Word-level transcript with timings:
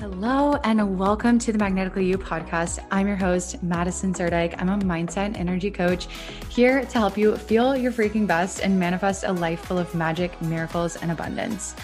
Hello, 0.00 0.54
and 0.64 0.98
welcome 0.98 1.38
to 1.38 1.52
the 1.52 1.58
Magnetically 1.58 2.06
You 2.06 2.18
podcast. 2.18 2.84
I'm 2.90 3.06
your 3.06 3.16
host, 3.16 3.62
Madison 3.62 4.12
Zerdike. 4.12 4.54
I'm 4.60 4.68
a 4.68 4.78
mindset 4.78 5.18
and 5.18 5.36
energy 5.36 5.70
coach 5.70 6.06
here 6.48 6.84
to 6.84 6.98
help 6.98 7.16
you 7.16 7.36
feel 7.36 7.76
your 7.76 7.92
freaking 7.92 8.26
best 8.26 8.60
and 8.60 8.78
manifest 8.78 9.24
a 9.24 9.32
life 9.32 9.60
full 9.60 9.78
of 9.78 9.94
magic, 9.94 10.40
miracles, 10.42 10.96
and 10.96 11.10
abundance. 11.10 11.74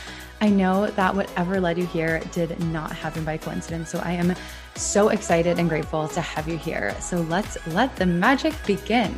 I 0.40 0.48
know 0.48 0.86
that 0.86 1.14
whatever 1.14 1.60
led 1.60 1.78
you 1.78 1.86
here 1.86 2.20
did 2.32 2.58
not 2.60 2.92
happen 2.92 3.24
by 3.24 3.36
coincidence. 3.36 3.90
So 3.90 3.98
I 4.00 4.12
am 4.12 4.34
so 4.74 5.08
excited 5.08 5.58
and 5.58 5.68
grateful 5.68 6.08
to 6.08 6.20
have 6.20 6.48
you 6.48 6.56
here. 6.56 6.94
So 7.00 7.22
let's 7.22 7.58
let 7.68 7.94
the 7.96 8.06
magic 8.06 8.54
begin. 8.66 9.14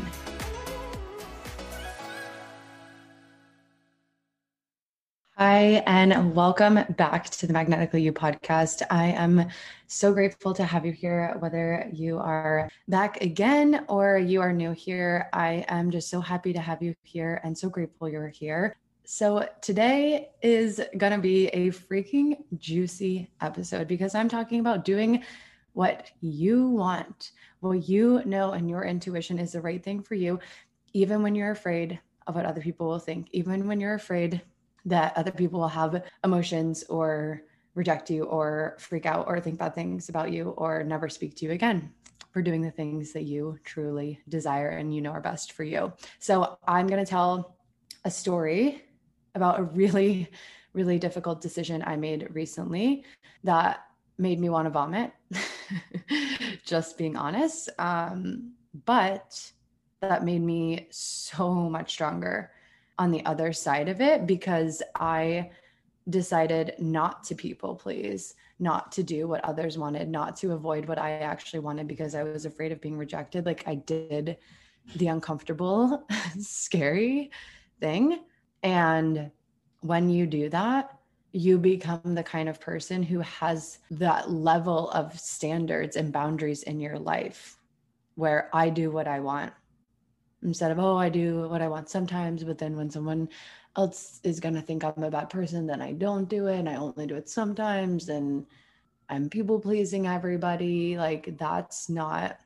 Hi, 5.42 5.82
and 5.86 6.34
welcome 6.34 6.80
back 6.98 7.30
to 7.30 7.46
the 7.46 7.54
Magnetically 7.54 8.02
You 8.02 8.12
podcast. 8.12 8.82
I 8.90 9.06
am 9.06 9.48
so 9.86 10.12
grateful 10.12 10.52
to 10.52 10.66
have 10.66 10.84
you 10.84 10.92
here, 10.92 11.34
whether 11.38 11.88
you 11.94 12.18
are 12.18 12.70
back 12.88 13.22
again 13.22 13.86
or 13.88 14.18
you 14.18 14.42
are 14.42 14.52
new 14.52 14.72
here. 14.72 15.30
I 15.32 15.64
am 15.68 15.90
just 15.90 16.10
so 16.10 16.20
happy 16.20 16.52
to 16.52 16.60
have 16.60 16.82
you 16.82 16.94
here 17.04 17.40
and 17.42 17.56
so 17.56 17.70
grateful 17.70 18.06
you're 18.06 18.28
here. 18.28 18.76
So, 19.04 19.48
today 19.62 20.28
is 20.42 20.78
going 20.98 21.12
to 21.12 21.18
be 21.18 21.46
a 21.46 21.70
freaking 21.70 22.36
juicy 22.58 23.30
episode 23.40 23.88
because 23.88 24.14
I'm 24.14 24.28
talking 24.28 24.60
about 24.60 24.84
doing 24.84 25.24
what 25.72 26.10
you 26.20 26.68
want, 26.68 27.30
what 27.60 27.88
you 27.88 28.22
know, 28.26 28.50
and 28.50 28.68
your 28.68 28.84
intuition 28.84 29.38
is 29.38 29.52
the 29.52 29.62
right 29.62 29.82
thing 29.82 30.02
for 30.02 30.16
you, 30.16 30.38
even 30.92 31.22
when 31.22 31.34
you're 31.34 31.52
afraid 31.52 31.98
of 32.26 32.34
what 32.34 32.44
other 32.44 32.60
people 32.60 32.88
will 32.88 32.98
think, 32.98 33.28
even 33.32 33.66
when 33.66 33.80
you're 33.80 33.94
afraid 33.94 34.42
that 34.86 35.16
other 35.16 35.30
people 35.30 35.60
will 35.60 35.68
have 35.68 36.02
emotions 36.24 36.84
or 36.84 37.42
reject 37.74 38.10
you 38.10 38.24
or 38.24 38.76
freak 38.78 39.06
out 39.06 39.26
or 39.26 39.40
think 39.40 39.58
bad 39.58 39.74
things 39.74 40.08
about 40.08 40.32
you 40.32 40.50
or 40.50 40.82
never 40.82 41.08
speak 41.08 41.36
to 41.36 41.44
you 41.44 41.52
again 41.52 41.92
for 42.32 42.42
doing 42.42 42.62
the 42.62 42.70
things 42.70 43.12
that 43.12 43.24
you 43.24 43.58
truly 43.64 44.20
desire 44.28 44.70
and 44.70 44.94
you 44.94 45.00
know 45.00 45.10
are 45.10 45.20
best 45.20 45.52
for 45.52 45.64
you. 45.64 45.92
So, 46.18 46.58
I'm 46.66 46.86
going 46.86 47.04
to 47.04 47.10
tell 47.10 47.56
a 48.04 48.10
story 48.10 48.84
about 49.34 49.58
a 49.58 49.62
really, 49.62 50.28
really 50.72 50.98
difficult 50.98 51.40
decision 51.40 51.82
I 51.86 51.96
made 51.96 52.28
recently 52.32 53.04
that 53.44 53.84
made 54.18 54.38
me 54.38 54.48
want 54.48 54.66
to 54.66 54.70
vomit, 54.70 55.12
just 56.64 56.98
being 56.98 57.16
honest. 57.16 57.70
Um, 57.78 58.52
but 58.84 59.50
that 60.00 60.24
made 60.24 60.42
me 60.42 60.88
so 60.90 61.52
much 61.54 61.92
stronger 61.92 62.50
on 63.00 63.10
the 63.10 63.24
other 63.24 63.50
side 63.50 63.88
of 63.88 64.02
it 64.02 64.26
because 64.26 64.82
I 64.94 65.50
decided 66.10 66.74
not 66.78 67.24
to 67.24 67.34
people 67.34 67.74
please, 67.74 68.34
not 68.58 68.92
to 68.92 69.02
do 69.02 69.26
what 69.26 69.42
others 69.42 69.78
wanted, 69.78 70.06
not 70.10 70.36
to 70.36 70.52
avoid 70.52 70.86
what 70.86 70.98
I 70.98 71.12
actually 71.12 71.60
wanted 71.60 71.88
because 71.88 72.14
I 72.14 72.24
was 72.24 72.44
afraid 72.44 72.72
of 72.72 72.80
being 72.82 72.98
rejected. 72.98 73.46
Like 73.46 73.66
I 73.66 73.76
did 73.76 74.36
the 74.96 75.06
uncomfortable, 75.06 76.04
scary 76.38 77.30
thing. 77.80 78.20
And 78.62 79.30
when 79.80 80.10
you 80.10 80.26
do 80.26 80.50
that, 80.50 80.98
you 81.32 81.56
become 81.56 82.14
the 82.14 82.22
kind 82.22 82.50
of 82.50 82.60
person 82.60 83.02
who 83.02 83.20
has 83.20 83.78
that 83.92 84.30
level 84.30 84.90
of 84.90 85.18
standards 85.18 85.96
and 85.96 86.12
boundaries 86.12 86.64
in 86.64 86.80
your 86.80 86.98
life 86.98 87.56
where 88.16 88.50
I 88.52 88.68
do 88.68 88.90
what 88.90 89.08
I 89.08 89.20
want 89.20 89.54
instead 90.42 90.70
of 90.70 90.78
oh 90.78 90.96
i 90.96 91.08
do 91.08 91.48
what 91.48 91.62
i 91.62 91.68
want 91.68 91.88
sometimes 91.88 92.44
but 92.44 92.58
then 92.58 92.76
when 92.76 92.90
someone 92.90 93.28
else 93.76 94.20
is 94.24 94.40
going 94.40 94.54
to 94.54 94.62
think 94.62 94.84
i'm 94.84 95.02
a 95.02 95.10
bad 95.10 95.30
person 95.30 95.66
then 95.66 95.80
i 95.80 95.92
don't 95.92 96.28
do 96.28 96.46
it 96.46 96.58
and 96.58 96.68
i 96.68 96.74
only 96.74 97.06
do 97.06 97.14
it 97.14 97.28
sometimes 97.28 98.08
and 98.08 98.46
i'm 99.08 99.28
people 99.28 99.60
pleasing 99.60 100.06
everybody 100.06 100.96
like 100.96 101.36
that's 101.38 101.88
not 101.88 102.38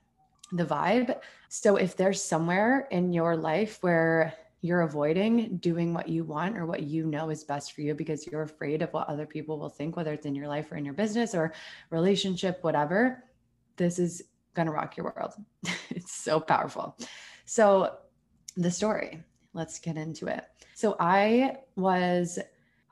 the 0.54 0.64
vibe. 0.64 1.18
So 1.48 1.76
if 1.76 1.96
there's 1.96 2.22
somewhere 2.22 2.86
in 2.90 3.12
your 3.12 3.36
life 3.36 3.78
where 3.80 4.34
you're 4.60 4.82
avoiding 4.82 5.58
doing 5.58 5.92
what 5.92 6.08
you 6.08 6.24
want 6.24 6.56
or 6.56 6.64
what 6.64 6.82
you 6.82 7.06
know 7.06 7.28
is 7.28 7.44
best 7.44 7.74
for 7.74 7.82
you 7.82 7.94
because 7.94 8.26
you're 8.26 8.42
afraid 8.42 8.80
of 8.80 8.90
what 8.92 9.08
other 9.08 9.26
people 9.26 9.58
will 9.58 9.68
think 9.68 9.94
whether 9.94 10.12
it's 10.12 10.24
in 10.24 10.34
your 10.34 10.48
life 10.48 10.72
or 10.72 10.76
in 10.76 10.84
your 10.84 10.94
business 10.94 11.34
or 11.34 11.52
relationship 11.90 12.58
whatever 12.62 13.24
this 13.76 13.98
is 13.98 14.22
going 14.54 14.66
to 14.66 14.72
rock 14.72 14.96
your 14.96 15.12
world. 15.14 15.32
It's 15.90 16.12
so 16.12 16.40
powerful 16.40 16.96
so, 17.44 17.96
the 18.56 18.70
story, 18.70 19.22
let's 19.52 19.78
get 19.78 19.96
into 19.96 20.26
it. 20.26 20.44
So, 20.74 20.96
I 20.98 21.58
was 21.76 22.38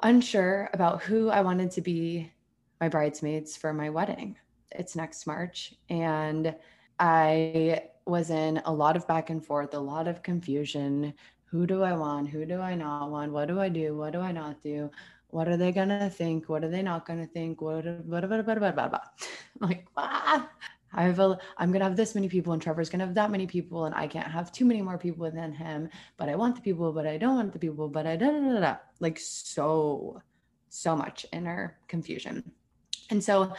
unsure 0.03 0.71
about 0.73 1.03
who 1.03 1.31
I 1.31 1.41
wanted 1.43 1.71
to 1.73 1.81
be 1.81 2.33
my 2.81 2.89
bridesmaids 2.89 3.57
for 3.57 3.73
my 3.73 3.91
wedding. 3.91 4.37
It's 4.73 4.97
next 4.97 5.27
March. 5.27 5.75
And 5.89 6.55
I 6.99 7.83
was 8.07 8.31
in 8.31 8.61
a 8.65 8.73
lot 8.73 8.97
of 8.97 9.07
back 9.07 9.31
and 9.31 9.45
forth, 9.45 9.75
a 9.75 9.79
lot 9.79 10.09
of 10.09 10.23
confusion. 10.23 11.15
Who 11.45 11.67
do 11.67 11.83
I 11.83 11.93
want? 11.93 12.29
Who 12.29 12.45
do 12.45 12.61
I 12.61 12.75
not 12.75 13.11
want? 13.11 13.33
What 13.33 13.49
do 13.49 13.61
I 13.61 13.69
do? 13.69 13.97
What 13.97 14.13
do 14.13 14.21
I 14.21 14.33
not 14.33 14.61
do? 14.63 14.91
What 15.29 15.49
are 15.49 15.57
they 15.57 15.73
gonna 15.73 16.11
think? 16.11 16.49
What 16.49 16.65
are 16.65 16.69
they 16.69 16.83
not 16.83 17.07
gonna 17.07 17.27
think? 17.27 17.61
What 17.61 17.85
what 18.05 18.29
what 18.29 18.47
what 18.47 18.61
what 18.61 18.77
what? 18.77 19.05
Like 19.61 19.87
I 20.95 21.05
have 21.05 21.19
a, 21.19 21.39
I'm 21.59 21.73
gonna 21.73 21.85
have 21.85 21.97
this 21.97 22.15
many 22.15 22.29
people, 22.29 22.53
and 22.53 22.61
Trevor's 22.61 22.91
gonna 22.91 23.05
have 23.05 23.15
that 23.15 23.31
many 23.31 23.47
people, 23.47 23.87
and 23.87 23.95
I 23.95 24.07
can't 24.07 24.31
have 24.31 24.53
too 24.53 24.65
many 24.65 24.83
more 24.83 24.99
people 24.99 25.31
than 25.31 25.53
him. 25.53 25.89
But 26.17 26.29
I 26.29 26.37
want 26.37 26.57
the 26.57 26.63
people, 26.63 26.93
but 26.93 27.07
I 27.07 27.17
don't 27.17 27.37
want 27.37 27.53
the 27.53 27.59
people, 27.59 27.89
but 27.89 28.07
I 28.07 28.17
da 28.17 28.31
da 28.31 28.41
da 28.41 28.61
da. 28.61 28.77
Like 29.01 29.19
so, 29.19 30.23
so 30.69 30.97
much 30.97 31.27
inner 31.33 31.79
confusion. 31.89 32.53
And 33.11 33.23
so, 33.23 33.55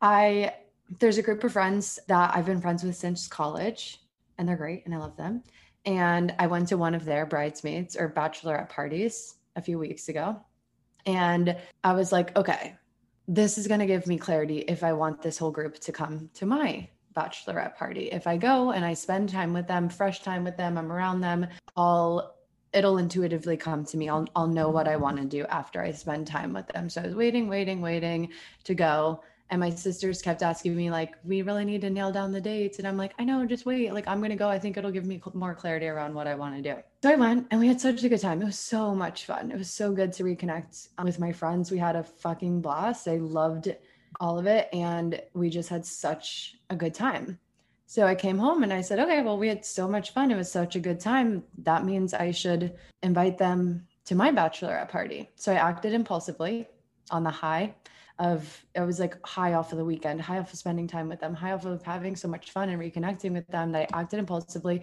I 0.00 0.54
there's 0.98 1.18
a 1.18 1.22
group 1.22 1.42
of 1.44 1.52
friends 1.52 1.98
that 2.08 2.34
I've 2.34 2.46
been 2.46 2.60
friends 2.60 2.84
with 2.84 2.96
since 2.96 3.26
college, 3.26 4.00
and 4.38 4.48
they're 4.48 4.56
great, 4.56 4.84
and 4.84 4.94
I 4.94 4.98
love 4.98 5.16
them. 5.16 5.42
And 5.86 6.34
I 6.38 6.46
went 6.46 6.68
to 6.68 6.76
one 6.76 6.94
of 6.94 7.04
their 7.04 7.26
bridesmaids 7.26 7.96
or 7.96 8.10
bachelorette 8.10 8.68
parties 8.68 9.36
a 9.56 9.62
few 9.62 9.78
weeks 9.78 10.08
ago, 10.08 10.40
and 11.06 11.56
I 11.82 11.92
was 11.92 12.12
like, 12.12 12.36
okay, 12.36 12.76
this 13.26 13.58
is 13.58 13.66
going 13.66 13.80
to 13.80 13.86
give 13.86 14.06
me 14.06 14.18
clarity 14.18 14.58
if 14.68 14.84
I 14.84 14.92
want 14.92 15.22
this 15.22 15.38
whole 15.38 15.50
group 15.50 15.78
to 15.80 15.92
come 15.92 16.30
to 16.34 16.46
my 16.46 16.88
bachelorette 17.16 17.76
party. 17.76 18.10
If 18.10 18.26
I 18.26 18.36
go 18.36 18.72
and 18.72 18.84
I 18.84 18.94
spend 18.94 19.28
time 19.28 19.52
with 19.52 19.66
them, 19.66 19.88
fresh 19.88 20.20
time 20.22 20.44
with 20.44 20.56
them, 20.56 20.76
I'm 20.76 20.92
around 20.92 21.20
them, 21.20 21.46
I'll 21.76 22.34
it'll 22.72 22.98
intuitively 22.98 23.56
come 23.56 23.84
to 23.84 23.96
me. 23.96 24.08
I'll 24.08 24.26
I'll 24.34 24.48
know 24.48 24.68
what 24.68 24.88
I 24.88 24.96
want 24.96 25.18
to 25.18 25.24
do 25.24 25.44
after 25.44 25.80
I 25.80 25.92
spend 25.92 26.26
time 26.26 26.52
with 26.52 26.66
them. 26.68 26.90
So 26.90 27.02
I 27.02 27.06
was 27.06 27.14
waiting, 27.14 27.48
waiting, 27.48 27.80
waiting 27.80 28.30
to 28.64 28.74
go 28.74 29.22
and 29.50 29.60
my 29.60 29.70
sisters 29.70 30.22
kept 30.22 30.42
asking 30.42 30.74
me 30.74 30.90
like 30.90 31.14
we 31.22 31.42
really 31.42 31.64
need 31.64 31.82
to 31.82 31.90
nail 31.90 32.10
down 32.10 32.32
the 32.32 32.40
dates. 32.40 32.78
And 32.78 32.88
i'm 32.88 32.96
like 32.96 33.14
i 33.18 33.24
know 33.24 33.44
just 33.46 33.66
wait. 33.66 33.92
Like 33.92 34.08
i'm 34.08 34.20
gonna 34.20 34.36
go. 34.36 34.48
I 34.48 34.58
think 34.58 34.76
it'll 34.76 34.90
give 34.90 35.06
me 35.06 35.20
more 35.34 35.54
clarity 35.54 35.86
around 35.86 36.14
what 36.14 36.26
i 36.26 36.34
want 36.34 36.56
to 36.56 36.74
do. 36.74 36.80
So 37.02 37.10
i 37.10 37.16
went 37.16 37.46
and 37.50 37.60
we 37.60 37.68
had 37.68 37.80
such 37.80 38.02
a 38.04 38.08
good 38.08 38.20
time. 38.20 38.40
It 38.42 38.46
was 38.46 38.58
so 38.58 38.94
much 38.94 39.26
fun. 39.26 39.50
It 39.50 39.58
was 39.58 39.70
so 39.70 39.92
good 39.92 40.12
to 40.14 40.24
reconnect 40.24 40.88
um, 40.98 41.04
with 41.04 41.18
my 41.18 41.32
friends. 41.32 41.70
We 41.70 41.78
had 41.78 41.96
a 41.96 42.02
fucking 42.02 42.62
blast. 42.62 43.06
I 43.06 43.16
loved 43.16 43.74
all 44.20 44.38
of 44.38 44.46
it 44.46 44.68
and 44.72 45.20
we 45.34 45.50
just 45.50 45.68
had 45.68 45.84
such 45.84 46.56
a 46.70 46.76
good 46.76 46.94
time. 46.94 47.38
So 47.86 48.06
i 48.06 48.14
came 48.14 48.38
home 48.38 48.62
and 48.62 48.72
i 48.72 48.80
said 48.80 48.98
okay 48.98 49.22
well 49.22 49.38
we 49.38 49.48
had 49.48 49.64
so 49.64 49.86
much 49.86 50.12
fun. 50.12 50.30
It 50.30 50.36
was 50.36 50.50
such 50.50 50.74
a 50.74 50.80
good 50.80 51.00
time. 51.00 51.44
That 51.58 51.84
means 51.84 52.14
i 52.14 52.30
should 52.30 52.74
invite 53.02 53.36
them 53.38 53.86
to 54.06 54.14
my 54.14 54.30
bachelorette 54.30 54.88
party. 54.88 55.30
So 55.36 55.52
i 55.52 55.56
acted 55.56 55.92
impulsively 55.92 56.66
on 57.10 57.22
the 57.22 57.30
high 57.30 57.74
of 58.18 58.64
I 58.76 58.82
was 58.82 59.00
like 59.00 59.24
high 59.26 59.54
off 59.54 59.72
of 59.72 59.78
the 59.78 59.84
weekend, 59.84 60.20
high 60.20 60.38
off 60.38 60.52
of 60.52 60.58
spending 60.58 60.86
time 60.86 61.08
with 61.08 61.20
them, 61.20 61.34
high 61.34 61.52
off 61.52 61.64
of 61.64 61.82
having 61.82 62.14
so 62.14 62.28
much 62.28 62.50
fun 62.50 62.68
and 62.68 62.80
reconnecting 62.80 63.32
with 63.32 63.46
them 63.48 63.72
that 63.72 63.90
I 63.92 64.00
acted 64.00 64.20
impulsively. 64.20 64.82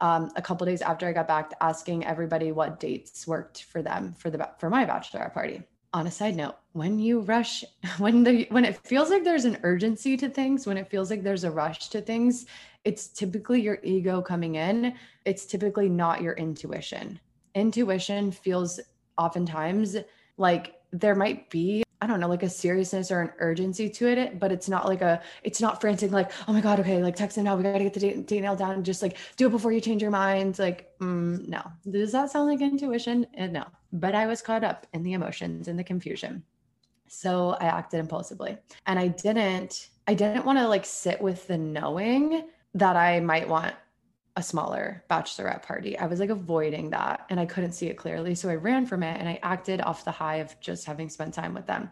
Um, 0.00 0.30
a 0.34 0.42
couple 0.42 0.66
days 0.66 0.82
after 0.82 1.06
I 1.06 1.12
got 1.12 1.28
back, 1.28 1.52
asking 1.60 2.04
everybody 2.04 2.50
what 2.50 2.80
dates 2.80 3.26
worked 3.26 3.64
for 3.64 3.82
them 3.82 4.14
for 4.18 4.30
the 4.30 4.48
for 4.58 4.68
my 4.68 4.84
bachelorette 4.84 5.32
party. 5.32 5.62
On 5.94 6.06
a 6.06 6.10
side 6.10 6.34
note, 6.34 6.56
when 6.72 6.98
you 6.98 7.20
rush, 7.20 7.64
when 7.98 8.24
the 8.24 8.46
when 8.50 8.64
it 8.64 8.76
feels 8.84 9.10
like 9.10 9.22
there's 9.22 9.44
an 9.44 9.58
urgency 9.62 10.16
to 10.16 10.28
things, 10.28 10.66
when 10.66 10.76
it 10.76 10.88
feels 10.90 11.08
like 11.08 11.22
there's 11.22 11.44
a 11.44 11.50
rush 11.50 11.88
to 11.90 12.00
things, 12.00 12.46
it's 12.84 13.06
typically 13.08 13.62
your 13.62 13.78
ego 13.84 14.20
coming 14.20 14.56
in. 14.56 14.94
It's 15.24 15.46
typically 15.46 15.88
not 15.88 16.20
your 16.20 16.32
intuition. 16.32 17.20
Intuition 17.54 18.32
feels 18.32 18.80
oftentimes 19.18 19.96
like 20.36 20.80
there 20.90 21.14
might 21.14 21.48
be 21.48 21.84
I 22.02 22.06
don't 22.08 22.18
know, 22.18 22.26
like 22.26 22.42
a 22.42 22.50
seriousness 22.50 23.12
or 23.12 23.20
an 23.20 23.30
urgency 23.38 23.88
to 23.88 24.08
it, 24.08 24.40
but 24.40 24.50
it's 24.50 24.68
not 24.68 24.86
like 24.88 25.02
a, 25.02 25.22
it's 25.44 25.60
not 25.60 25.80
frantic, 25.80 26.10
like, 26.10 26.32
oh 26.48 26.52
my 26.52 26.60
God, 26.60 26.80
okay, 26.80 27.00
like 27.00 27.14
text 27.14 27.38
him 27.38 27.44
now. 27.44 27.54
We 27.54 27.62
got 27.62 27.78
to 27.78 27.84
get 27.84 27.94
the 27.94 28.00
date, 28.00 28.26
date 28.26 28.40
nailed 28.40 28.58
down. 28.58 28.82
Just 28.82 29.02
like 29.02 29.18
do 29.36 29.46
it 29.46 29.50
before 29.50 29.70
you 29.70 29.80
change 29.80 30.02
your 30.02 30.10
mind. 30.10 30.58
Like, 30.58 30.98
mm, 30.98 31.46
no. 31.46 31.62
Does 31.88 32.10
that 32.10 32.32
sound 32.32 32.48
like 32.48 32.60
intuition? 32.60 33.24
Uh, 33.38 33.46
no. 33.46 33.66
But 33.92 34.16
I 34.16 34.26
was 34.26 34.42
caught 34.42 34.64
up 34.64 34.84
in 34.92 35.04
the 35.04 35.12
emotions 35.12 35.68
and 35.68 35.78
the 35.78 35.84
confusion. 35.84 36.42
So 37.06 37.56
I 37.60 37.66
acted 37.66 38.00
impulsively 38.00 38.58
and 38.86 38.98
I 38.98 39.06
didn't, 39.06 39.90
I 40.08 40.14
didn't 40.14 40.44
want 40.44 40.58
to 40.58 40.66
like 40.66 40.84
sit 40.84 41.22
with 41.22 41.46
the 41.46 41.56
knowing 41.56 42.48
that 42.74 42.96
I 42.96 43.20
might 43.20 43.48
want 43.48 43.76
a 44.36 44.42
smaller 44.42 45.04
bachelorette 45.10 45.62
party. 45.62 45.98
I 45.98 46.06
was 46.06 46.20
like 46.20 46.30
avoiding 46.30 46.90
that 46.90 47.26
and 47.28 47.38
I 47.38 47.46
couldn't 47.46 47.72
see 47.72 47.88
it 47.88 47.98
clearly. 47.98 48.34
So 48.34 48.48
I 48.48 48.54
ran 48.54 48.86
from 48.86 49.02
it 49.02 49.18
and 49.18 49.28
I 49.28 49.38
acted 49.42 49.80
off 49.82 50.04
the 50.04 50.10
high 50.10 50.36
of 50.36 50.58
just 50.60 50.86
having 50.86 51.08
spent 51.08 51.34
time 51.34 51.52
with 51.52 51.66
them. 51.66 51.90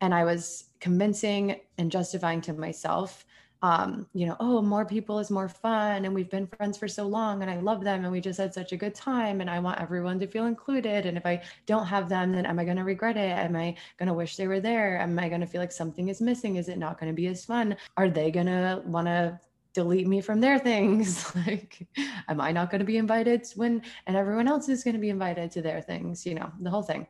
And 0.00 0.14
I 0.14 0.24
was 0.24 0.64
convincing 0.80 1.60
and 1.76 1.90
justifying 1.90 2.40
to 2.42 2.52
myself 2.52 3.26
um, 3.60 4.06
you 4.14 4.26
know, 4.26 4.36
oh, 4.38 4.62
more 4.62 4.84
people 4.84 5.18
is 5.18 5.30
more 5.30 5.48
fun. 5.48 6.04
And 6.04 6.14
we've 6.14 6.30
been 6.30 6.46
friends 6.46 6.78
for 6.78 6.86
so 6.86 7.06
long 7.06 7.42
and 7.42 7.50
I 7.50 7.58
love 7.58 7.82
them 7.82 8.04
and 8.04 8.12
we 8.12 8.20
just 8.20 8.38
had 8.38 8.54
such 8.54 8.72
a 8.72 8.76
good 8.76 8.94
time. 8.94 9.40
And 9.40 9.50
I 9.50 9.58
want 9.58 9.80
everyone 9.80 10.20
to 10.20 10.26
feel 10.26 10.46
included. 10.46 11.06
And 11.06 11.16
if 11.16 11.26
I 11.26 11.42
don't 11.66 11.86
have 11.86 12.08
them, 12.08 12.32
then 12.32 12.46
am 12.46 12.58
I 12.58 12.64
going 12.64 12.76
to 12.76 12.84
regret 12.84 13.16
it? 13.16 13.30
Am 13.30 13.56
I 13.56 13.74
going 13.98 14.06
to 14.06 14.14
wish 14.14 14.36
they 14.36 14.46
were 14.46 14.60
there? 14.60 15.00
Am 15.00 15.18
I 15.18 15.28
going 15.28 15.40
to 15.40 15.46
feel 15.46 15.60
like 15.60 15.72
something 15.72 16.08
is 16.08 16.20
missing? 16.20 16.56
Is 16.56 16.68
it 16.68 16.78
not 16.78 17.00
going 17.00 17.10
to 17.10 17.16
be 17.16 17.26
as 17.26 17.44
fun? 17.44 17.76
Are 17.96 18.08
they 18.08 18.30
going 18.30 18.46
to 18.46 18.82
want 18.86 19.08
to 19.08 19.40
delete 19.78 20.08
me 20.08 20.20
from 20.20 20.40
their 20.40 20.58
things. 20.58 21.08
Like 21.46 21.86
am 22.28 22.40
i 22.40 22.50
not 22.50 22.68
going 22.70 22.80
to 22.80 22.92
be 22.92 22.96
invited 22.96 23.46
when 23.54 23.82
and 24.06 24.16
everyone 24.16 24.48
else 24.48 24.68
is 24.68 24.82
going 24.82 24.98
to 24.98 25.00
be 25.00 25.08
invited 25.08 25.52
to 25.52 25.62
their 25.62 25.80
things 25.80 26.26
you 26.26 26.34
know 26.34 26.50
the 26.60 26.70
whole 26.70 26.82
thing. 26.82 27.06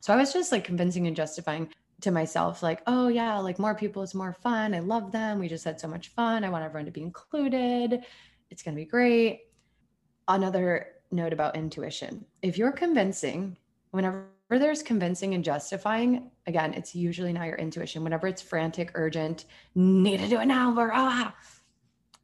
So 0.00 0.12
i 0.12 0.16
was 0.16 0.30
just 0.32 0.52
like 0.52 0.64
convincing 0.64 1.06
and 1.06 1.16
justifying 1.16 1.64
to 2.02 2.10
myself 2.10 2.62
like 2.62 2.80
oh 2.86 3.08
yeah 3.08 3.38
like 3.38 3.58
more 3.58 3.74
people 3.74 4.02
is 4.02 4.14
more 4.14 4.34
fun. 4.34 4.74
I 4.74 4.80
love 4.80 5.10
them. 5.10 5.38
We 5.38 5.48
just 5.48 5.64
had 5.64 5.80
so 5.80 5.88
much 5.88 6.08
fun. 6.08 6.44
I 6.44 6.50
want 6.50 6.64
everyone 6.64 6.90
to 6.92 6.98
be 7.00 7.06
included. 7.10 8.04
It's 8.50 8.62
going 8.62 8.76
to 8.76 8.82
be 8.84 8.90
great. 8.96 9.40
Another 10.28 10.68
note 11.10 11.32
about 11.32 11.56
intuition. 11.56 12.26
If 12.42 12.58
you're 12.58 12.72
convincing 12.84 13.56
whenever 13.92 14.26
there's 14.50 14.82
convincing 14.82 15.32
and 15.34 15.42
justifying 15.42 16.30
again 16.46 16.74
it's 16.74 16.94
usually 16.94 17.32
not 17.32 17.46
your 17.46 17.60
intuition. 17.66 18.04
Whenever 18.04 18.26
it's 18.26 18.42
frantic 18.42 18.90
urgent 18.94 19.46
need 19.74 20.20
to 20.20 20.28
do 20.28 20.40
it 20.40 20.46
now 20.46 20.78
or 20.78 20.90
ah 20.92 21.34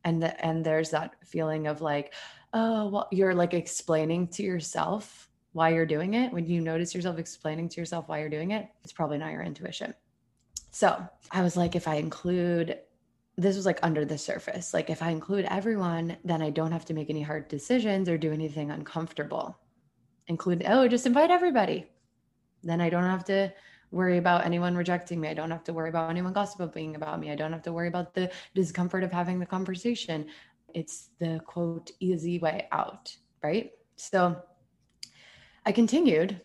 and 0.04 0.22
the, 0.22 0.44
and 0.44 0.64
there's 0.64 0.90
that 0.90 1.14
feeling 1.24 1.66
of 1.66 1.80
like 1.80 2.14
oh 2.52 2.88
well 2.88 3.08
you're 3.10 3.34
like 3.34 3.54
explaining 3.54 4.28
to 4.28 4.42
yourself 4.42 5.28
why 5.52 5.70
you're 5.70 5.86
doing 5.86 6.14
it, 6.14 6.32
when 6.32 6.46
you 6.46 6.60
notice 6.60 6.94
yourself 6.94 7.18
explaining 7.18 7.68
to 7.68 7.80
yourself 7.80 8.08
why 8.08 8.20
you're 8.20 8.28
doing 8.28 8.52
it, 8.52 8.68
it's 8.84 8.92
probably 8.92 9.18
not 9.18 9.32
your 9.32 9.42
intuition. 9.42 9.94
So 10.70 11.02
I 11.32 11.42
was 11.42 11.56
like, 11.56 11.74
if 11.74 11.88
I 11.88 11.96
include, 11.96 12.78
this 13.36 13.56
was 13.56 13.66
like 13.66 13.80
under 13.82 14.04
the 14.04 14.18
surface, 14.18 14.74
like 14.74 14.90
if 14.90 15.02
I 15.02 15.10
include 15.10 15.46
everyone, 15.46 16.16
then 16.24 16.42
I 16.42 16.50
don't 16.50 16.72
have 16.72 16.84
to 16.86 16.94
make 16.94 17.10
any 17.10 17.22
hard 17.22 17.48
decisions 17.48 18.08
or 18.08 18.18
do 18.18 18.32
anything 18.32 18.70
uncomfortable. 18.70 19.58
Include, 20.28 20.64
oh, 20.66 20.86
just 20.86 21.06
invite 21.06 21.30
everybody. 21.30 21.86
Then 22.62 22.80
I 22.80 22.90
don't 22.90 23.04
have 23.04 23.24
to 23.24 23.52
worry 23.90 24.18
about 24.18 24.44
anyone 24.44 24.76
rejecting 24.76 25.20
me. 25.20 25.28
I 25.28 25.34
don't 25.34 25.50
have 25.50 25.64
to 25.64 25.72
worry 25.72 25.88
about 25.88 26.10
anyone 26.10 26.32
gossiping 26.32 26.96
about 26.96 27.20
me. 27.20 27.30
I 27.30 27.36
don't 27.36 27.52
have 27.52 27.62
to 27.62 27.72
worry 27.72 27.88
about 27.88 28.14
the 28.14 28.30
discomfort 28.54 29.04
of 29.04 29.12
having 29.12 29.38
the 29.38 29.46
conversation. 29.46 30.26
It's 30.74 31.10
the 31.18 31.40
quote, 31.46 31.90
easy 32.00 32.38
way 32.38 32.68
out, 32.72 33.16
right? 33.42 33.72
So 33.96 34.40
I 35.64 35.72
continued 35.72 36.40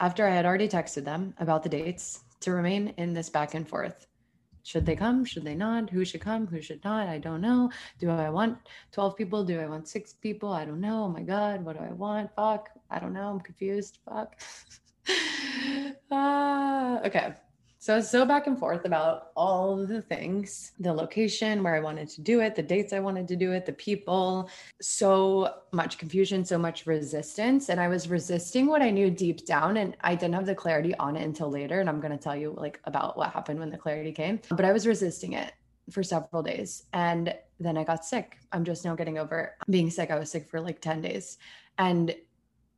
after 0.00 0.26
I 0.26 0.34
had 0.34 0.46
already 0.46 0.68
texted 0.68 1.04
them 1.04 1.34
about 1.38 1.62
the 1.62 1.68
dates 1.68 2.24
to 2.40 2.52
remain 2.52 2.88
in 2.96 3.14
this 3.14 3.30
back 3.30 3.54
and 3.54 3.68
forth. 3.68 4.06
Should 4.62 4.84
they 4.84 4.96
come? 4.96 5.24
Should 5.24 5.44
they 5.44 5.54
not? 5.54 5.90
Who 5.90 6.04
should 6.04 6.20
come? 6.20 6.48
Who 6.48 6.60
should 6.60 6.82
not? 6.82 7.06
I 7.06 7.18
don't 7.18 7.40
know. 7.40 7.70
Do 8.00 8.10
I 8.10 8.28
want 8.30 8.58
12 8.90 9.16
people? 9.16 9.44
Do 9.44 9.60
I 9.60 9.66
want 9.66 9.86
six 9.86 10.12
people? 10.12 10.52
I 10.52 10.64
don't 10.64 10.80
know. 10.80 11.04
Oh 11.04 11.08
my 11.08 11.22
God. 11.22 11.64
What 11.64 11.78
do 11.78 11.84
I 11.84 11.92
want? 11.92 12.34
Fuck. 12.34 12.70
I 12.90 12.98
don't 12.98 13.12
know. 13.12 13.30
I'm 13.30 13.40
confused. 13.40 14.00
Fuck. 14.04 14.34
uh, 16.10 17.00
okay. 17.06 17.34
So 17.78 18.00
so 18.00 18.24
back 18.24 18.48
and 18.48 18.58
forth 18.58 18.84
about 18.84 19.28
all 19.36 19.86
the 19.86 20.02
things 20.02 20.72
the 20.80 20.92
location, 20.92 21.62
where 21.62 21.76
I 21.76 21.78
wanted 21.78 22.08
to 22.08 22.20
do 22.20 22.40
it, 22.40 22.56
the 22.56 22.62
dates 22.62 22.92
I 22.92 22.98
wanted 22.98 23.28
to 23.28 23.36
do 23.36 23.52
it, 23.52 23.64
the 23.64 23.74
people. 23.74 24.50
So 24.80 25.54
much 25.72 25.96
confusion, 25.96 26.44
so 26.44 26.58
much 26.58 26.86
resistance. 26.86 27.68
And 27.68 27.78
I 27.78 27.86
was 27.86 28.08
resisting 28.08 28.66
what 28.66 28.82
I 28.82 28.90
knew 28.90 29.08
deep 29.08 29.46
down. 29.46 29.76
And 29.76 29.96
I 30.00 30.16
didn't 30.16 30.34
have 30.34 30.46
the 30.46 30.54
clarity 30.54 30.96
on 30.96 31.16
it 31.16 31.24
until 31.24 31.48
later. 31.48 31.78
And 31.78 31.88
I'm 31.88 32.00
going 32.00 32.10
to 32.10 32.18
tell 32.18 32.34
you 32.34 32.56
like 32.58 32.80
about 32.84 33.16
what 33.16 33.30
happened 33.30 33.60
when 33.60 33.70
the 33.70 33.78
clarity 33.78 34.10
came. 34.10 34.40
But 34.48 34.64
I 34.64 34.72
was 34.72 34.84
resisting 34.84 35.34
it 35.34 35.52
for 35.92 36.02
several 36.02 36.42
days. 36.42 36.86
And 36.92 37.34
then 37.60 37.78
I 37.78 37.84
got 37.84 38.04
sick. 38.04 38.38
I'm 38.50 38.64
just 38.64 38.84
now 38.84 38.96
getting 38.96 39.18
over 39.18 39.54
being 39.70 39.90
sick. 39.90 40.10
I 40.10 40.18
was 40.18 40.30
sick 40.30 40.48
for 40.48 40.60
like 40.60 40.80
10 40.80 41.02
days. 41.02 41.38
And 41.78 42.14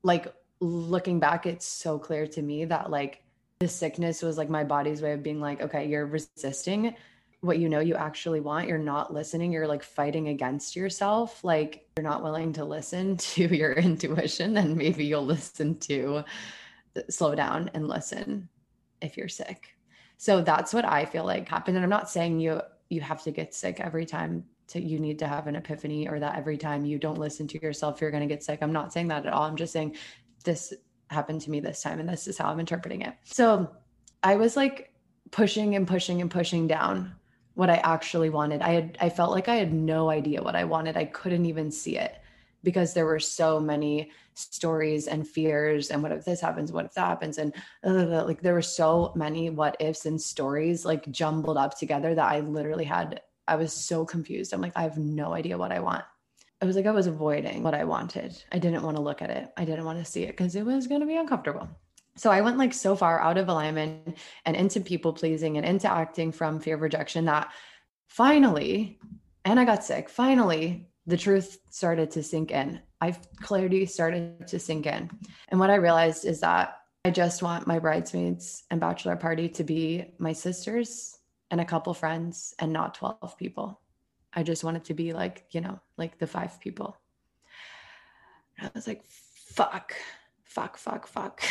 like 0.03 0.33
looking 0.61 1.21
back, 1.21 1.47
it's 1.47 1.67
so 1.67 1.99
clear 1.99 2.27
to 2.27 2.43
me 2.43 2.65
that 2.67 2.91
like 2.91 3.23
the 3.59 3.69
sickness 3.69 4.23
was 4.23 4.39
like 4.39 4.49
my 4.49 4.65
body's 4.65 5.03
way 5.03 5.13
of 5.13 5.23
being 5.23 5.41
like, 5.41 5.61
okay, 5.61 5.89
you're 5.89 6.07
resisting 6.07 6.95
what 7.41 7.59
you 7.59 7.69
know 7.69 7.81
you 7.81 7.95
actually 7.95 8.41
want. 8.41 8.69
You're 8.69 8.79
not 8.79 9.13
listening. 9.13 9.53
You're 9.53 9.69
like 9.69 9.83
fighting 9.83 10.29
against 10.29 10.75
yourself. 10.75 11.43
Like 11.45 11.87
you're 11.97 12.05
not 12.05 12.23
willing 12.23 12.53
to 12.55 12.65
listen 12.65 13.17
to 13.35 13.55
your 13.55 13.73
intuition. 13.73 14.55
Then 14.55 14.77
maybe 14.77 15.05
you'll 15.05 15.27
listen 15.27 15.79
to 15.81 16.25
uh, 16.97 17.01
slow 17.09 17.35
down 17.35 17.71
and 17.75 17.89
listen 17.89 18.49
if 19.01 19.17
you're 19.17 19.29
sick. 19.29 19.77
So 20.17 20.43
that's 20.43 20.75
what 20.75 20.85
I 20.85 21.05
feel 21.05 21.25
like 21.25 21.49
happened. 21.49 21.77
And 21.77 21.85
I'm 21.85 21.91
not 21.91 22.11
saying 22.11 22.41
you 22.41 22.61
you 22.91 23.01
have 23.03 23.23
to 23.23 23.31
get 23.31 23.55
sick 23.55 23.81
every 23.81 24.07
time 24.07 24.45
to 24.69 24.81
you 24.81 24.99
need 24.99 25.19
to 25.19 25.29
have 25.29 25.47
an 25.47 25.57
epiphany 25.57 26.09
or 26.09 26.19
that 26.19 26.37
every 26.37 26.57
time 26.57 26.85
you 26.85 26.99
don't 26.99 27.19
listen 27.19 27.47
to 27.49 27.61
yourself 27.63 28.01
you're 28.01 28.11
going 28.11 28.27
to 28.27 28.35
get 28.35 28.43
sick. 28.43 28.59
I'm 28.63 28.73
not 28.73 28.93
saying 28.93 29.09
that 29.09 29.27
at 29.27 29.33
all. 29.33 29.43
I'm 29.45 29.57
just 29.57 29.73
saying 29.73 29.97
this 30.44 30.73
happened 31.11 31.40
to 31.43 31.50
me 31.50 31.61
this 31.61 31.82
time 31.82 32.00
and 32.00 32.08
this 32.08 32.29
is 32.29 32.38
how 32.38 32.49
I'm 32.49 32.61
interpreting 32.61 33.02
it. 33.02 33.14
So 33.25 33.70
I 34.23 34.37
was 34.37 34.56
like 34.56 34.93
pushing 35.31 35.75
and 35.75 35.87
pushing 35.87 36.20
and 36.20 36.31
pushing 36.31 36.67
down 36.67 37.14
what 37.55 37.70
I 37.70 37.76
actually 37.76 38.31
wanted. 38.31 38.62
I 38.62 38.70
had 38.70 38.99
I 39.00 39.11
felt 39.11 39.32
like 39.32 39.49
I 39.49 39.56
had 39.56 39.73
no 39.73 40.11
idea 40.11 40.43
what 40.43 40.56
I 40.56 40.64
wanted. 40.64 40.96
I 40.96 41.06
couldn't 41.06 41.46
even 41.46 41.70
see 41.70 41.96
it 41.96 42.19
because 42.62 42.94
there 42.94 43.06
were 43.06 43.20
so 43.20 43.61
many 43.61 44.11
stories 44.35 45.06
and 45.06 45.26
fears 45.26 45.90
and 45.90 46.02
what 46.02 46.12
if 46.12 46.25
this 46.25 46.40
happens 46.40 46.70
what 46.70 46.85
if 46.85 46.94
that 46.94 47.08
happens 47.08 47.38
and 47.38 47.52
uh, 47.85 48.25
like 48.25 48.40
there 48.40 48.55
were 48.55 48.62
so 48.62 49.12
many 49.17 49.50
what 49.50 49.76
ifs 49.81 50.06
and 50.06 50.20
stories 50.20 50.85
like 50.85 51.11
jumbled 51.11 51.56
up 51.56 51.76
together 51.76 52.14
that 52.14 52.31
i 52.31 52.40
literally 52.40 52.85
had 52.85 53.20
i 53.49 53.56
was 53.56 53.73
so 53.73 54.05
confused 54.05 54.52
i'm 54.52 54.61
like 54.61 54.73
i 54.76 54.82
have 54.82 54.96
no 54.96 55.32
idea 55.32 55.58
what 55.58 55.73
i 55.73 55.81
want 55.81 56.05
it 56.61 56.65
was 56.65 56.77
like 56.77 56.87
I 56.87 56.91
was 56.91 57.07
avoiding 57.07 57.63
what 57.63 57.75
I 57.75 57.85
wanted. 57.85 58.43
I 58.51 58.59
didn't 58.59 58.83
want 58.83 58.97
to 58.97 59.03
look 59.03 59.23
at 59.23 59.31
it. 59.31 59.53
I 59.57 59.65
didn't 59.65 59.85
want 59.85 59.99
to 59.99 60.11
see 60.11 60.25
it 60.25 60.37
because 60.37 60.57
it 60.57 60.65
was 60.65 60.87
going 60.87 61.01
to 61.01 61.07
be 61.07 61.17
uncomfortable. 61.17 61.69
So 62.17 62.31
I 62.31 62.41
went 62.41 62.59
like 62.59 62.75
so 62.75 62.97
far 62.97 63.21
out 63.21 63.39
of 63.39 63.49
alignment 63.49 64.19
and 64.45 64.57
into 64.57 64.81
people 64.81 65.13
pleasing 65.13 65.57
and 65.57 65.65
into 65.65 65.91
acting 65.91 66.33
from 66.33 66.59
fear 66.59 66.75
of 66.75 66.81
rejection 66.81 67.27
that 67.27 67.53
finally, 68.09 68.99
and 69.45 69.61
I 69.61 69.65
got 69.65 69.85
sick. 69.85 70.09
Finally, 70.09 70.89
the 71.07 71.17
truth 71.17 71.59
started 71.71 72.11
to 72.13 72.23
sink 72.25 72.51
in. 72.51 72.81
I 73.01 73.17
clarity 73.41 73.87
started 73.87 74.49
to 74.49 74.59
sink 74.59 74.87
in. 74.87 75.11
And 75.49 75.61
what 75.61 75.71
I 75.71 75.77
realized 75.77 76.25
is 76.25 76.41
that 76.41 76.79
I 77.05 77.11
just 77.11 77.41
want 77.41 77.69
my 77.69 77.79
bridesmaids 77.79 78.65
and 78.71 78.81
bachelor 78.81 79.15
party 79.15 79.49
to 79.51 79.63
be 79.63 80.13
my 80.19 80.33
sisters 80.33 81.17
and 81.53 81.61
a 81.61 81.65
couple 81.65 81.95
friends 81.95 82.53
and 82.59 82.73
not 82.73 82.95
12 82.95 83.38
people. 83.38 83.81
I 84.38 84.45
just 84.45 84.62
wanted 84.62 84.85
to 84.85 84.95
be 84.95 85.12
like, 85.12 85.47
you 85.50 85.61
know, 85.61 85.80
like 85.97 86.18
the 86.18 86.28
five 86.28 86.61
people. 86.61 86.97
And 88.57 88.68
I 88.68 88.71
was 88.73 88.87
like, 88.87 89.02
fuck, 89.04 89.97
fuck, 90.45 90.76
fuck, 90.76 91.09
fuck. 91.09 91.42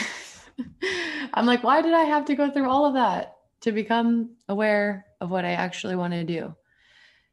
I'm 1.33 1.45
like, 1.45 1.65
why 1.65 1.81
did 1.81 1.93
I 1.93 2.03
have 2.03 2.23
to 2.27 2.35
go 2.35 2.49
through 2.49 2.69
all 2.69 2.85
of 2.85 2.93
that 2.93 3.35
to 3.61 3.73
become 3.73 4.37
aware 4.47 5.05
of 5.19 5.29
what 5.29 5.43
I 5.43 5.51
actually 5.51 5.97
want 5.97 6.13
to 6.13 6.23
do? 6.23 6.55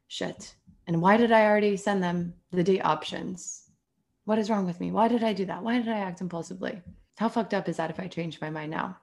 Shit. 0.09 0.57
And 0.87 1.01
why 1.01 1.15
did 1.15 1.31
I 1.31 1.45
already 1.45 1.77
send 1.77 2.03
them 2.03 2.33
the 2.51 2.61
date 2.61 2.83
options? 2.83 3.63
What 4.25 4.37
is 4.37 4.49
wrong 4.49 4.65
with 4.65 4.81
me? 4.81 4.91
Why 4.91 5.07
did 5.07 5.23
I 5.23 5.31
do 5.31 5.45
that? 5.45 5.63
Why 5.63 5.77
did 5.77 5.87
I 5.87 5.99
act 5.99 6.19
impulsively? 6.19 6.81
How 7.17 7.29
fucked 7.29 7.53
up 7.53 7.69
is 7.69 7.77
that 7.77 7.91
if 7.91 7.99
I 8.01 8.07
change 8.07 8.41
my 8.41 8.49
mind 8.49 8.71
now? 8.71 8.97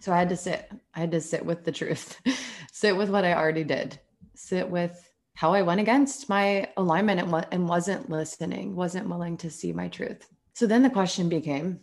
So 0.00 0.12
I 0.12 0.18
had 0.18 0.28
to 0.28 0.36
sit. 0.36 0.70
I 0.94 1.00
had 1.00 1.12
to 1.12 1.20
sit 1.22 1.46
with 1.46 1.64
the 1.64 1.72
truth, 1.72 2.20
sit 2.72 2.94
with 2.94 3.08
what 3.08 3.24
I 3.24 3.32
already 3.32 3.64
did, 3.64 3.98
sit 4.34 4.68
with 4.68 5.07
how 5.38 5.54
I 5.54 5.62
went 5.62 5.80
against 5.80 6.28
my 6.28 6.68
alignment 6.76 7.20
and, 7.20 7.46
and 7.52 7.68
wasn't 7.68 8.10
listening, 8.10 8.74
wasn't 8.74 9.08
willing 9.08 9.36
to 9.36 9.48
see 9.48 9.72
my 9.72 9.86
truth. 9.86 10.28
So 10.54 10.66
then 10.66 10.82
the 10.82 10.90
question 10.90 11.28
became 11.28 11.78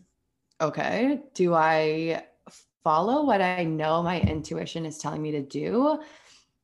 okay, 0.60 1.22
do 1.34 1.54
I 1.54 2.26
follow 2.84 3.24
what 3.24 3.40
I 3.42 3.64
know 3.64 4.04
my 4.04 4.20
intuition 4.20 4.86
is 4.86 4.98
telling 4.98 5.22
me 5.22 5.32
to 5.32 5.42
do? 5.42 6.02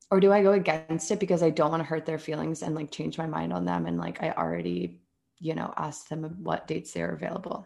Or 0.10 0.20
do 0.20 0.34
I 0.34 0.44
go 0.44 0.52
against 0.52 1.10
it 1.12 1.22
because 1.22 1.42
I 1.42 1.50
don't 1.50 1.72
want 1.72 1.80
to 1.80 1.88
hurt 1.88 2.06
their 2.06 2.20
feelings 2.20 2.62
and 2.62 2.76
like 2.76 2.92
change 2.92 3.18
my 3.18 3.26
mind 3.26 3.54
on 3.54 3.64
them? 3.64 3.86
And 3.86 3.98
like 3.98 4.22
I 4.22 4.32
already, 4.32 5.00
you 5.40 5.56
know, 5.56 5.74
asked 5.78 6.10
them 6.10 6.40
what 6.44 6.68
dates 6.68 6.92
they're 6.92 7.14
available. 7.14 7.66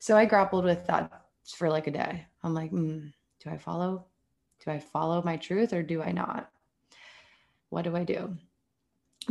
So 0.00 0.18
I 0.18 0.26
grappled 0.26 0.66
with 0.66 0.86
that 0.88 1.22
for 1.46 1.70
like 1.70 1.86
a 1.86 1.92
day. 1.92 2.26
I'm 2.42 2.52
like, 2.52 2.72
mm, 2.72 3.10
do 3.42 3.50
I 3.50 3.56
follow? 3.56 4.04
Do 4.62 4.70
I 4.70 4.80
follow 4.80 5.22
my 5.22 5.38
truth 5.38 5.72
or 5.72 5.82
do 5.82 6.02
I 6.02 6.12
not? 6.12 6.50
What 7.70 7.82
do 7.82 7.96
I 7.96 8.04
do? 8.04 8.36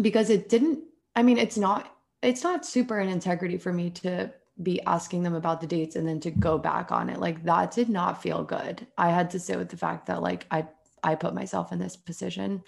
Because 0.02 0.30
it 0.30 0.50
didn't 0.50 0.80
i 1.16 1.24
mean 1.24 1.38
it's 1.38 1.58
not 1.58 1.96
it's 2.22 2.44
not 2.44 2.66
super 2.66 3.00
in 3.00 3.10
integrity 3.10 3.58
for 3.58 3.72
me 3.72 3.90
to 3.90 4.32
be 4.62 4.82
asking 4.84 5.24
them 5.24 5.36
about 5.36 5.60
the 5.60 5.68
dates 5.68 5.96
and 5.96 6.08
then 6.08 6.20
to 6.22 6.32
go 6.32 6.58
back 6.58 6.92
on 6.92 7.10
it. 7.10 7.20
Like 7.20 7.44
that 7.44 7.72
did 7.72 7.90
not 7.90 8.22
feel 8.22 8.44
good. 8.44 8.88
I 8.98 9.10
had 9.10 9.30
to 9.32 9.40
sit 9.40 9.58
with 9.58 9.70
the 9.70 9.78
fact 9.78 10.06
that 10.08 10.22
like 10.22 10.46
i 10.52 10.66
i 11.04 11.14
put 11.14 11.36
myself 11.36 11.72
in 11.72 11.80
this 11.80 11.96
position 11.96 12.64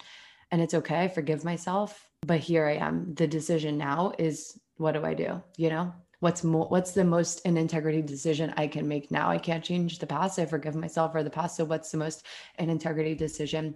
and 0.50 0.62
it's 0.62 0.74
okay 0.74 1.00
i 1.00 1.08
forgive 1.08 1.44
myself 1.44 2.08
but 2.26 2.40
here 2.40 2.66
i 2.66 2.74
am. 2.74 3.14
The 3.14 3.26
decision 3.26 3.78
now 3.78 4.12
is 4.18 4.58
what 4.76 4.92
do 4.92 5.04
i 5.04 5.14
do? 5.14 5.42
You 5.56 5.70
know 5.70 5.92
what's 6.20 6.44
more 6.44 6.66
what's 6.68 6.92
the 6.92 7.04
most 7.04 7.40
in 7.46 7.56
integrity 7.56 8.02
decision 8.02 8.52
i 8.56 8.66
can 8.66 8.86
make 8.86 9.10
now? 9.10 9.30
I 9.30 9.38
can't 9.38 9.64
change 9.64 9.98
the 9.98 10.06
past. 10.06 10.38
I 10.38 10.46
forgive 10.46 10.74
myself 10.74 11.12
for 11.12 11.22
the 11.22 11.30
past. 11.30 11.56
So 11.56 11.64
what's 11.64 11.90
the 11.90 11.98
most 11.98 12.26
in 12.58 12.68
integrity 12.68 13.14
decision 13.14 13.74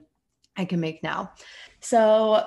i 0.58 0.66
can 0.66 0.80
make 0.80 1.02
now? 1.02 1.32
So 1.80 2.46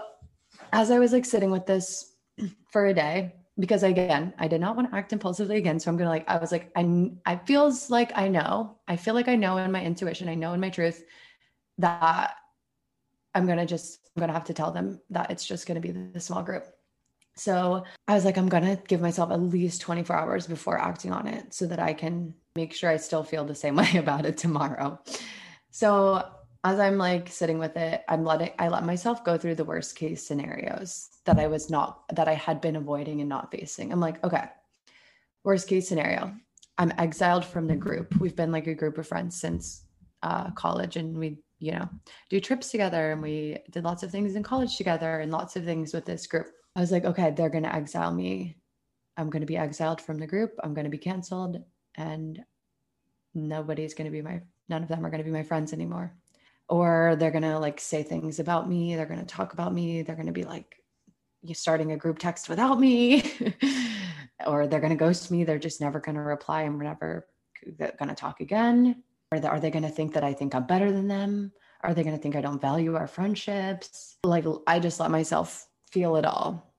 as 0.75 0.91
i 0.91 0.99
was 0.99 1.13
like 1.13 1.25
sitting 1.25 1.51
with 1.51 1.65
this 1.65 2.15
for 2.71 2.85
a 2.87 2.93
day 2.93 3.33
because 3.57 3.83
again 3.83 4.33
i 4.37 4.47
did 4.47 4.61
not 4.61 4.75
want 4.75 4.89
to 4.89 4.95
act 4.95 5.13
impulsively 5.13 5.57
again 5.57 5.79
so 5.79 5.89
i'm 5.89 5.97
gonna 5.97 6.09
like 6.09 6.29
i 6.29 6.37
was 6.37 6.51
like 6.51 6.71
i 6.75 7.11
i 7.25 7.35
feels 7.35 7.89
like 7.89 8.11
i 8.15 8.27
know 8.27 8.77
i 8.87 8.95
feel 8.95 9.13
like 9.13 9.27
i 9.27 9.35
know 9.35 9.57
in 9.57 9.71
my 9.71 9.83
intuition 9.83 10.29
i 10.29 10.35
know 10.35 10.53
in 10.53 10.59
my 10.59 10.69
truth 10.69 11.03
that 11.77 12.35
i'm 13.33 13.47
gonna 13.47 13.65
just 13.65 14.09
i'm 14.15 14.19
gonna 14.19 14.33
have 14.33 14.45
to 14.45 14.53
tell 14.53 14.71
them 14.71 14.99
that 15.09 15.31
it's 15.31 15.45
just 15.45 15.65
gonna 15.65 15.79
be 15.79 15.91
the 15.91 16.19
small 16.19 16.43
group 16.43 16.65
so 17.37 17.83
I 18.07 18.13
was 18.13 18.23
like, 18.23 18.37
I'm 18.37 18.47
going 18.47 18.63
to 18.63 18.81
give 18.87 19.01
myself 19.01 19.29
at 19.31 19.41
least 19.41 19.81
24 19.81 20.15
hours 20.15 20.47
before 20.47 20.79
acting 20.79 21.11
on 21.11 21.27
it 21.27 21.53
so 21.53 21.67
that 21.67 21.79
I 21.79 21.93
can 21.93 22.33
make 22.55 22.73
sure 22.73 22.89
I 22.89 22.95
still 22.95 23.23
feel 23.23 23.43
the 23.43 23.53
same 23.53 23.75
way 23.81 23.97
about 23.97 24.25
it 24.25 24.37
tomorrow. 24.37 24.99
So 25.69 26.25
as 26.65 26.79
I'm 26.79 26.97
like 26.97 27.29
sitting 27.29 27.59
with 27.59 27.77
it, 27.77 28.03
I'm 28.09 28.25
letting, 28.25 28.51
I 28.59 28.67
let 28.67 28.83
myself 28.83 29.23
go 29.23 29.37
through 29.37 29.55
the 29.55 29.63
worst 29.63 29.95
case 29.95 30.25
scenarios 30.25 31.09
that 31.25 31.39
I 31.39 31.47
was 31.47 31.69
not, 31.69 32.03
that 32.15 32.27
I 32.27 32.33
had 32.33 32.59
been 32.59 32.75
avoiding 32.75 33.21
and 33.21 33.29
not 33.29 33.51
facing. 33.51 33.91
I'm 33.91 34.01
like, 34.01 34.21
okay, 34.23 34.45
worst 35.43 35.69
case 35.69 35.87
scenario. 35.87 36.33
I'm 36.77 36.91
exiled 36.97 37.45
from 37.45 37.67
the 37.67 37.75
group. 37.75 38.19
We've 38.19 38.35
been 38.35 38.51
like 38.51 38.67
a 38.67 38.75
group 38.75 38.97
of 38.97 39.07
friends 39.07 39.39
since 39.39 39.85
uh, 40.23 40.51
college 40.51 40.97
and 40.97 41.17
we, 41.17 41.37
you 41.59 41.71
know, 41.71 41.87
do 42.29 42.41
trips 42.41 42.71
together 42.71 43.13
and 43.13 43.21
we 43.21 43.59
did 43.71 43.85
lots 43.85 44.03
of 44.03 44.11
things 44.11 44.35
in 44.35 44.43
college 44.43 44.75
together 44.75 45.19
and 45.21 45.31
lots 45.31 45.55
of 45.55 45.63
things 45.63 45.93
with 45.93 46.03
this 46.03 46.27
group 46.27 46.47
I 46.75 46.81
was 46.81 46.91
like, 46.91 47.05
okay, 47.05 47.31
they're 47.31 47.49
to 47.63 47.73
exile 47.73 48.13
me. 48.13 48.57
I'm 49.17 49.29
to 49.41 49.47
be 49.47 49.57
exiled 49.57 50.01
from 50.01 50.17
the 50.17 50.27
group. 50.27 50.51
I'm 50.61 50.73
to 50.83 50.89
be 50.89 50.97
canceled. 50.97 51.63
And 51.95 52.43
nobody's 53.33 53.93
to 54.05 54.11
be 54.11 54.21
my, 54.21 54.41
none 54.67 54.83
of 54.83 54.89
them 54.89 55.05
are 55.05 55.09
to 55.19 55.29
be 55.29 55.31
my 55.31 55.43
friends 55.43 55.71
anymore. 55.71 56.13
Or 56.67 57.15
they're 57.19 57.31
going 57.31 57.43
to 57.43 57.59
like 57.59 57.79
say 57.79 58.03
things 58.03 58.39
about 58.39 58.67
me. 58.67 58.95
They're 58.95 59.05
going 59.05 59.19
to 59.19 59.25
talk 59.25 59.53
about 59.53 59.73
me. 59.73 60.01
They're 60.01 60.15
going 60.15 60.25
to 60.27 60.31
be 60.31 60.43
like, 60.43 60.81
you 61.43 61.53
starting 61.53 61.91
a 61.91 61.97
group 61.97 62.17
text 62.17 62.49
without 62.49 62.79
me. 62.79 63.31
or 64.47 64.67
they're 64.67 64.79
going 64.79 64.91
to 64.91 64.95
ghost 64.95 65.31
me. 65.31 65.43
They're 65.43 65.59
just 65.59 65.81
never 65.81 65.99
going 65.99 66.15
to 66.15 66.21
reply. 66.21 66.63
I'm 66.63 66.79
never 66.79 67.27
going 67.77 68.09
to 68.09 68.15
talk 68.15 68.41
again. 68.41 69.03
Or 69.31 69.43
are 69.45 69.59
they 69.59 69.71
going 69.71 69.83
to 69.83 69.89
think 69.89 70.13
that 70.13 70.23
I 70.23 70.33
think 70.33 70.55
I'm 70.55 70.65
better 70.65 70.91
than 70.91 71.07
them? 71.07 71.51
Are 71.81 71.93
they 71.93 72.03
going 72.03 72.15
to 72.15 72.21
think 72.21 72.35
I 72.35 72.41
don't 72.41 72.61
value 72.61 72.95
our 72.95 73.07
friendships? 73.07 74.17
Like, 74.23 74.45
I 74.67 74.79
just 74.79 74.99
let 74.99 75.11
myself 75.11 75.67
feel 75.91 76.15
it 76.15 76.25
all. 76.25 76.73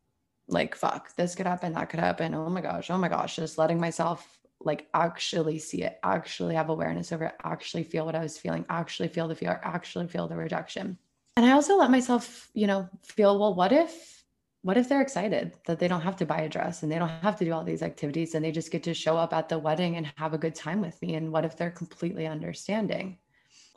Like, 0.48 0.74
fuck, 0.74 1.14
this 1.16 1.34
could 1.34 1.46
happen, 1.46 1.72
that 1.74 1.90
could 1.90 2.00
happen. 2.00 2.34
Oh 2.34 2.48
my 2.48 2.60
gosh, 2.60 2.90
oh 2.90 2.98
my 2.98 3.08
gosh. 3.08 3.36
Just 3.36 3.58
letting 3.58 3.80
myself 3.80 4.38
like 4.66 4.88
actually 4.92 5.58
see 5.58 5.82
it, 5.82 5.98
actually 6.02 6.56
have 6.56 6.68
awareness 6.68 7.12
over 7.12 7.24
it, 7.26 7.34
actually 7.44 7.84
feel 7.84 8.04
what 8.04 8.14
I 8.14 8.22
was 8.22 8.36
feeling, 8.36 8.66
actually 8.68 9.08
feel 9.08 9.28
the 9.28 9.34
fear, 9.34 9.60
actually 9.62 10.08
feel 10.08 10.28
the 10.28 10.36
rejection. 10.36 10.98
And 11.36 11.46
I 11.46 11.52
also 11.52 11.76
let 11.76 11.90
myself, 11.90 12.50
you 12.52 12.66
know, 12.66 12.88
feel, 13.02 13.38
well, 13.38 13.54
what 13.54 13.72
if, 13.72 14.24
what 14.62 14.76
if 14.76 14.88
they're 14.88 15.02
excited 15.02 15.54
that 15.66 15.78
they 15.78 15.86
don't 15.86 16.00
have 16.00 16.16
to 16.16 16.26
buy 16.26 16.40
a 16.40 16.48
dress 16.48 16.82
and 16.82 16.90
they 16.90 16.98
don't 16.98 17.08
have 17.08 17.36
to 17.38 17.44
do 17.44 17.52
all 17.52 17.62
these 17.62 17.82
activities 17.82 18.34
and 18.34 18.44
they 18.44 18.50
just 18.50 18.72
get 18.72 18.82
to 18.82 18.94
show 18.94 19.16
up 19.16 19.32
at 19.32 19.48
the 19.48 19.58
wedding 19.58 19.96
and 19.96 20.12
have 20.16 20.34
a 20.34 20.38
good 20.38 20.54
time 20.54 20.80
with 20.80 21.00
me? 21.00 21.14
And 21.14 21.32
what 21.32 21.44
if 21.44 21.56
they're 21.56 21.70
completely 21.70 22.26
understanding? 22.26 23.18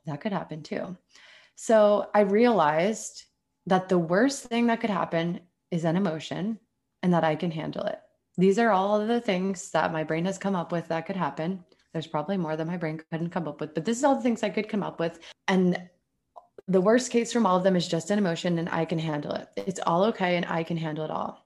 That 0.05 0.21
could 0.21 0.31
happen 0.31 0.63
too. 0.63 0.97
So 1.55 2.09
I 2.15 2.21
realized 2.21 3.25
that 3.67 3.89
the 3.89 3.99
worst 3.99 4.45
thing 4.45 4.67
that 4.67 4.81
could 4.81 4.89
happen 4.89 5.41
is 5.69 5.85
an 5.85 5.95
emotion 5.95 6.57
and 7.03 7.13
that 7.13 7.23
I 7.23 7.35
can 7.35 7.51
handle 7.51 7.83
it. 7.83 7.99
These 8.37 8.59
are 8.59 8.71
all 8.71 9.05
the 9.05 9.21
things 9.21 9.71
that 9.71 9.91
my 9.91 10.03
brain 10.03 10.25
has 10.25 10.37
come 10.37 10.55
up 10.55 10.71
with 10.71 10.87
that 10.87 11.05
could 11.05 11.15
happen. 11.15 11.63
There's 11.93 12.07
probably 12.07 12.37
more 12.37 12.55
that 12.55 12.67
my 12.67 12.77
brain 12.77 13.01
couldn't 13.11 13.31
come 13.31 13.47
up 13.47 13.59
with, 13.59 13.73
but 13.73 13.83
this 13.85 13.97
is 13.97 14.03
all 14.03 14.15
the 14.15 14.21
things 14.21 14.43
I 14.43 14.49
could 14.49 14.69
come 14.69 14.83
up 14.83 14.99
with. 14.99 15.19
And 15.47 15.89
the 16.67 16.81
worst 16.81 17.11
case 17.11 17.33
from 17.33 17.45
all 17.45 17.57
of 17.57 17.63
them 17.63 17.75
is 17.75 17.87
just 17.87 18.11
an 18.11 18.19
emotion 18.19 18.59
and 18.59 18.69
I 18.69 18.85
can 18.85 18.99
handle 18.99 19.33
it. 19.33 19.47
It's 19.55 19.79
all 19.87 20.03
okay 20.05 20.37
and 20.37 20.45
I 20.45 20.63
can 20.63 20.77
handle 20.77 21.03
it 21.03 21.11
all. 21.11 21.45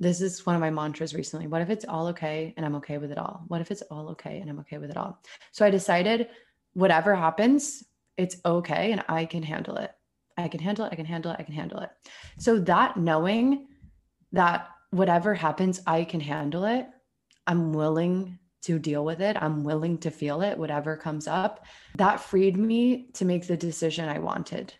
This 0.00 0.20
is 0.20 0.44
one 0.44 0.56
of 0.56 0.60
my 0.60 0.70
mantras 0.70 1.14
recently. 1.14 1.46
What 1.46 1.60
if 1.60 1.70
it's 1.70 1.84
all 1.84 2.08
okay 2.08 2.54
and 2.56 2.64
I'm 2.64 2.74
okay 2.76 2.98
with 2.98 3.12
it 3.12 3.18
all? 3.18 3.44
What 3.48 3.60
if 3.60 3.70
it's 3.70 3.82
all 3.82 4.08
okay 4.10 4.40
and 4.40 4.50
I'm 4.50 4.58
okay 4.60 4.78
with 4.78 4.90
it 4.90 4.96
all? 4.96 5.20
So 5.52 5.64
I 5.64 5.70
decided 5.70 6.28
whatever 6.72 7.14
happens, 7.14 7.84
it's 8.16 8.36
okay 8.44 8.92
and 8.92 9.04
I 9.08 9.26
can 9.26 9.42
handle 9.42 9.76
it. 9.76 9.92
I 10.36 10.48
can 10.48 10.60
handle 10.60 10.86
it. 10.86 10.92
I 10.92 10.96
can 10.96 11.06
handle 11.06 11.32
it. 11.32 11.36
I 11.38 11.42
can 11.42 11.54
handle 11.54 11.80
it. 11.80 11.90
So 12.38 12.58
that 12.60 12.96
knowing 12.96 13.68
that 14.32 14.68
whatever 14.94 15.34
happens, 15.34 15.80
I 15.86 16.04
can 16.04 16.20
handle 16.20 16.64
it. 16.64 16.86
I'm 17.46 17.72
willing 17.72 18.38
to 18.62 18.78
deal 18.78 19.04
with 19.04 19.20
it. 19.20 19.36
I'm 19.38 19.64
willing 19.64 19.98
to 19.98 20.10
feel 20.10 20.40
it, 20.40 20.56
whatever 20.56 20.96
comes 20.96 21.26
up. 21.26 21.66
That 21.96 22.20
freed 22.20 22.56
me 22.56 23.08
to 23.14 23.24
make 23.24 23.46
the 23.46 23.56
decision 23.56 24.08
I 24.08 24.18
wanted 24.20 24.72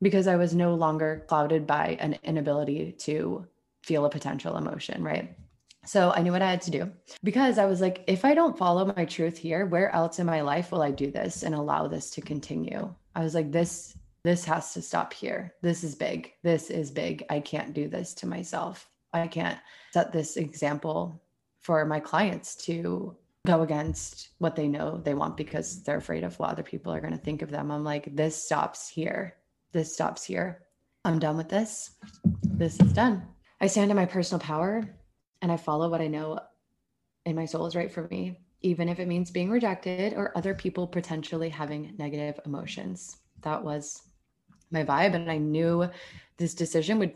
because 0.00 0.26
I 0.26 0.36
was 0.36 0.54
no 0.54 0.74
longer 0.74 1.24
clouded 1.28 1.66
by 1.66 1.96
an 2.00 2.18
inability 2.24 2.92
to 3.00 3.46
feel 3.84 4.04
a 4.04 4.10
potential 4.10 4.56
emotion, 4.56 5.04
right? 5.04 5.36
So 5.84 6.12
I 6.12 6.22
knew 6.22 6.32
what 6.32 6.42
I 6.42 6.50
had 6.50 6.62
to 6.62 6.70
do 6.70 6.90
because 7.22 7.58
I 7.58 7.66
was 7.66 7.80
like, 7.80 8.04
if 8.06 8.24
I 8.24 8.34
don't 8.34 8.58
follow 8.58 8.92
my 8.96 9.04
truth 9.04 9.36
here, 9.36 9.66
where 9.66 9.94
else 9.94 10.18
in 10.18 10.26
my 10.26 10.40
life 10.40 10.72
will 10.72 10.82
I 10.82 10.90
do 10.90 11.10
this 11.10 11.42
and 11.42 11.54
allow 11.54 11.88
this 11.88 12.10
to 12.10 12.20
continue? 12.20 12.92
I 13.14 13.22
was 13.22 13.34
like, 13.34 13.52
this 13.52 13.96
this 14.24 14.44
has 14.44 14.72
to 14.74 14.82
stop 14.82 15.12
here. 15.12 15.54
This 15.62 15.82
is 15.82 15.96
big. 15.96 16.32
This 16.44 16.70
is 16.70 16.92
big. 16.92 17.24
I 17.28 17.40
can't 17.40 17.74
do 17.74 17.88
this 17.88 18.14
to 18.14 18.26
myself. 18.28 18.88
I 19.12 19.26
can't 19.26 19.58
set 19.92 20.12
this 20.12 20.36
example 20.36 21.22
for 21.60 21.84
my 21.84 22.00
clients 22.00 22.56
to 22.66 23.16
go 23.46 23.62
against 23.62 24.30
what 24.38 24.56
they 24.56 24.68
know 24.68 24.98
they 24.98 25.14
want 25.14 25.36
because 25.36 25.82
they're 25.82 25.96
afraid 25.96 26.24
of 26.24 26.38
what 26.38 26.50
other 26.50 26.62
people 26.62 26.92
are 26.92 27.00
going 27.00 27.12
to 27.12 27.18
think 27.18 27.42
of 27.42 27.50
them. 27.50 27.70
I'm 27.70 27.84
like, 27.84 28.14
this 28.14 28.36
stops 28.36 28.88
here. 28.88 29.36
This 29.72 29.92
stops 29.92 30.24
here. 30.24 30.62
I'm 31.04 31.18
done 31.18 31.36
with 31.36 31.48
this. 31.48 31.92
This 32.42 32.78
is 32.80 32.92
done. 32.92 33.26
I 33.60 33.66
stand 33.66 33.90
in 33.90 33.96
my 33.96 34.06
personal 34.06 34.40
power 34.40 34.88
and 35.40 35.50
I 35.50 35.56
follow 35.56 35.88
what 35.88 36.00
I 36.00 36.06
know 36.06 36.38
in 37.24 37.36
my 37.36 37.44
soul 37.44 37.66
is 37.66 37.76
right 37.76 37.90
for 37.90 38.08
me, 38.08 38.38
even 38.60 38.88
if 38.88 38.98
it 38.98 39.08
means 39.08 39.30
being 39.30 39.50
rejected 39.50 40.14
or 40.14 40.36
other 40.36 40.54
people 40.54 40.86
potentially 40.86 41.48
having 41.48 41.94
negative 41.98 42.38
emotions. 42.44 43.16
That 43.42 43.64
was 43.64 44.02
my 44.72 44.82
vibe 44.84 45.14
and 45.14 45.30
i 45.30 45.36
knew 45.36 45.88
this 46.38 46.54
decision 46.54 46.98
would 46.98 47.12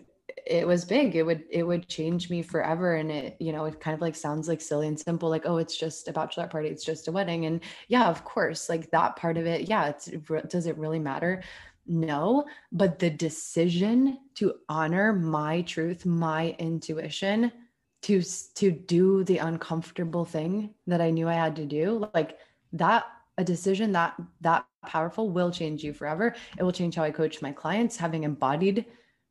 it 0.46 0.66
was 0.66 0.84
big. 0.84 1.16
It 1.16 1.24
would 1.24 1.44
it 1.50 1.64
would 1.64 1.88
change 1.88 2.30
me 2.30 2.42
forever. 2.42 2.96
And 2.96 3.10
it 3.10 3.36
you 3.40 3.52
know 3.52 3.64
it 3.64 3.80
kind 3.80 3.94
of 3.94 4.00
like 4.00 4.14
sounds 4.14 4.48
like 4.48 4.60
silly 4.60 4.88
and 4.88 4.98
simple 4.98 5.28
like 5.28 5.46
oh 5.46 5.58
it's 5.58 5.76
just 5.76 6.08
a 6.08 6.12
bachelor 6.12 6.46
party. 6.46 6.68
It's 6.68 6.84
just 6.84 7.08
a 7.08 7.12
wedding. 7.12 7.46
And 7.46 7.60
yeah 7.88 8.08
of 8.08 8.24
course 8.24 8.68
like 8.68 8.90
that 8.90 9.16
part 9.16 9.36
of 9.36 9.46
it 9.46 9.68
yeah 9.68 9.88
it's 9.88 10.10
does 10.48 10.66
it 10.66 10.78
really 10.78 10.98
matter? 10.98 11.42
No. 11.86 12.44
But 12.72 12.98
the 12.98 13.10
decision 13.10 14.18
to 14.36 14.54
honor 14.68 15.12
my 15.12 15.62
truth 15.62 16.06
my 16.06 16.54
intuition 16.58 17.52
to 18.02 18.22
to 18.54 18.70
do 18.70 19.24
the 19.24 19.38
uncomfortable 19.38 20.26
thing 20.26 20.74
that 20.86 21.00
i 21.00 21.10
knew 21.10 21.26
i 21.26 21.32
had 21.32 21.56
to 21.56 21.64
do 21.64 22.06
like 22.12 22.38
that 22.74 23.06
a 23.38 23.44
decision 23.44 23.92
that 23.92 24.14
that 24.42 24.66
powerful 24.86 25.30
will 25.30 25.50
change 25.50 25.84
you 25.84 25.92
forever. 25.92 26.34
It 26.58 26.62
will 26.62 26.72
change 26.72 26.94
how 26.94 27.02
I 27.02 27.10
coach 27.10 27.42
my 27.42 27.52
clients, 27.52 27.96
having 27.96 28.24
embodied 28.24 28.86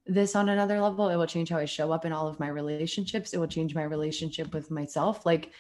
this 0.05 0.35
on 0.35 0.49
another 0.49 0.79
level. 0.79 1.09
It 1.09 1.15
will 1.15 1.25
change 1.25 1.49
how 1.49 1.57
I 1.57 1.65
show 1.65 1.91
up 1.91 2.05
in 2.05 2.11
all 2.11 2.27
of 2.27 2.39
my 2.39 2.47
relationships. 2.47 3.33
It 3.33 3.39
will 3.39 3.47
change 3.47 3.73
my 3.73 3.83
relationship 3.83 4.53
with 4.53 4.71
myself. 4.71 5.25
Like 5.25 5.51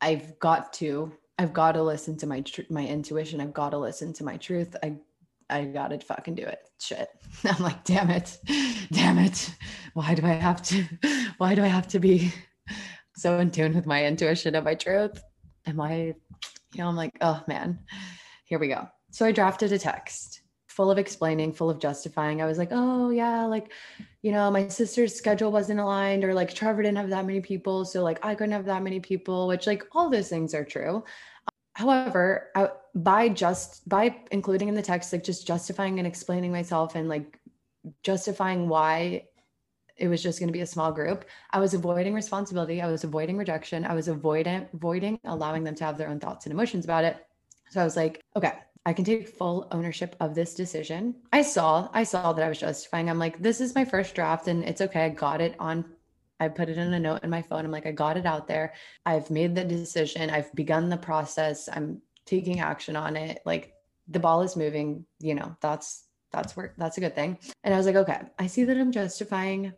I've 0.00 0.38
got 0.38 0.72
to, 0.74 1.12
I've 1.38 1.52
got 1.52 1.72
to 1.72 1.82
listen 1.82 2.16
to 2.18 2.26
my 2.26 2.40
tr- 2.40 2.62
my 2.70 2.86
intuition. 2.86 3.40
I've 3.40 3.54
got 3.54 3.70
to 3.70 3.78
listen 3.78 4.12
to 4.14 4.24
my 4.24 4.36
truth. 4.36 4.76
I 4.82 4.96
I 5.48 5.64
gotta 5.64 5.98
fucking 5.98 6.34
do 6.34 6.42
it. 6.42 6.58
Shit. 6.80 7.08
I'm 7.44 7.62
like, 7.62 7.84
damn 7.84 8.10
it, 8.10 8.38
damn 8.92 9.18
it. 9.18 9.54
Why 9.94 10.14
do 10.14 10.26
I 10.26 10.32
have 10.32 10.62
to? 10.62 10.84
Why 11.38 11.54
do 11.54 11.62
I 11.62 11.68
have 11.68 11.88
to 11.88 11.98
be 11.98 12.32
so 13.16 13.38
in 13.38 13.50
tune 13.50 13.74
with 13.74 13.86
my 13.86 14.04
intuition 14.04 14.54
and 14.54 14.64
my 14.64 14.74
truth? 14.74 15.22
Am 15.66 15.80
I, 15.80 15.96
you 15.96 16.14
know, 16.78 16.88
I'm 16.88 16.96
like, 16.96 17.16
oh 17.20 17.42
man, 17.46 17.78
here 18.44 18.58
we 18.58 18.68
go. 18.68 18.88
So 19.10 19.24
I 19.24 19.32
drafted 19.32 19.72
a 19.72 19.78
text 19.78 20.42
full 20.76 20.90
of 20.90 20.98
explaining, 20.98 21.54
full 21.54 21.70
of 21.70 21.78
justifying. 21.78 22.42
I 22.42 22.44
was 22.44 22.58
like, 22.58 22.68
oh, 22.70 23.08
yeah, 23.08 23.46
like, 23.46 23.72
you 24.20 24.30
know, 24.30 24.50
my 24.50 24.68
sister's 24.68 25.14
schedule 25.14 25.50
wasn't 25.50 25.80
aligned, 25.80 26.22
or 26.22 26.34
like 26.34 26.52
Trevor 26.52 26.82
didn't 26.82 26.98
have 26.98 27.08
that 27.10 27.24
many 27.24 27.40
people. 27.40 27.86
So, 27.86 28.02
like, 28.02 28.22
I 28.22 28.34
couldn't 28.34 28.52
have 28.52 28.66
that 28.66 28.82
many 28.82 29.00
people, 29.00 29.48
which, 29.48 29.66
like, 29.66 29.84
all 29.92 30.10
those 30.10 30.28
things 30.28 30.54
are 30.54 30.64
true. 30.64 31.02
However, 31.72 32.50
I, 32.54 32.68
by 32.94 33.30
just 33.30 33.88
by 33.88 34.16
including 34.30 34.68
in 34.68 34.74
the 34.74 34.82
text, 34.82 35.12
like, 35.14 35.24
just 35.24 35.46
justifying 35.46 35.98
and 35.98 36.06
explaining 36.06 36.52
myself 36.52 36.94
and 36.94 37.08
like 37.08 37.38
justifying 38.02 38.68
why 38.68 39.24
it 39.96 40.08
was 40.08 40.22
just 40.22 40.38
going 40.38 40.48
to 40.48 40.52
be 40.52 40.60
a 40.60 40.66
small 40.66 40.92
group. 40.92 41.24
I 41.50 41.58
was 41.58 41.72
avoiding 41.72 42.12
responsibility. 42.12 42.82
I 42.82 42.90
was 42.90 43.04
avoiding 43.04 43.38
rejection. 43.38 43.86
I 43.86 43.94
was 43.94 44.08
avoiding 44.08 44.68
avoiding 44.74 45.18
allowing 45.24 45.64
them 45.64 45.74
to 45.76 45.84
have 45.84 45.96
their 45.96 46.08
own 46.08 46.20
thoughts 46.20 46.44
and 46.44 46.52
emotions 46.52 46.84
about 46.84 47.04
it. 47.04 47.16
So 47.70 47.80
I 47.80 47.84
was 47.84 47.96
like, 47.96 48.20
okay, 48.36 48.52
I 48.86 48.92
can 48.92 49.04
take 49.04 49.28
full 49.28 49.66
ownership 49.72 50.14
of 50.20 50.34
this 50.34 50.54
decision. 50.54 51.16
I 51.32 51.42
saw, 51.42 51.88
I 51.92 52.04
saw 52.04 52.32
that 52.32 52.44
I 52.44 52.48
was 52.48 52.60
justifying. 52.60 53.10
I'm 53.10 53.18
like, 53.18 53.42
this 53.42 53.60
is 53.60 53.74
my 53.74 53.84
first 53.84 54.14
draft 54.14 54.46
and 54.46 54.62
it's 54.64 54.80
okay. 54.80 55.04
I 55.04 55.08
got 55.10 55.40
it 55.40 55.56
on 55.58 55.84
I 56.38 56.48
put 56.48 56.68
it 56.68 56.76
in 56.76 56.92
a 56.92 57.00
note 57.00 57.24
in 57.24 57.30
my 57.30 57.42
phone. 57.42 57.64
I'm 57.64 57.70
like, 57.70 57.86
I 57.86 57.92
got 57.92 58.16
it 58.16 58.26
out 58.26 58.46
there. 58.46 58.74
I've 59.06 59.30
made 59.30 59.54
the 59.54 59.64
decision. 59.64 60.28
I've 60.28 60.54
begun 60.54 60.88
the 60.88 60.96
process. 60.96 61.68
I'm 61.72 62.02
taking 62.26 62.60
action 62.60 62.94
on 62.94 63.16
it. 63.16 63.40
Like 63.46 63.72
the 64.08 64.20
ball 64.20 64.42
is 64.42 64.56
moving, 64.56 65.06
you 65.18 65.34
know, 65.34 65.56
that's 65.60 66.04
that's 66.32 66.56
where 66.56 66.74
that's 66.76 66.98
a 66.98 67.00
good 67.00 67.14
thing. 67.14 67.38
And 67.64 67.72
I 67.72 67.76
was 67.78 67.86
like, 67.86 67.96
okay, 67.96 68.20
I 68.38 68.46
see 68.48 68.64
that 68.64 68.76
I'm 68.76 68.92
justifying. 68.92 69.72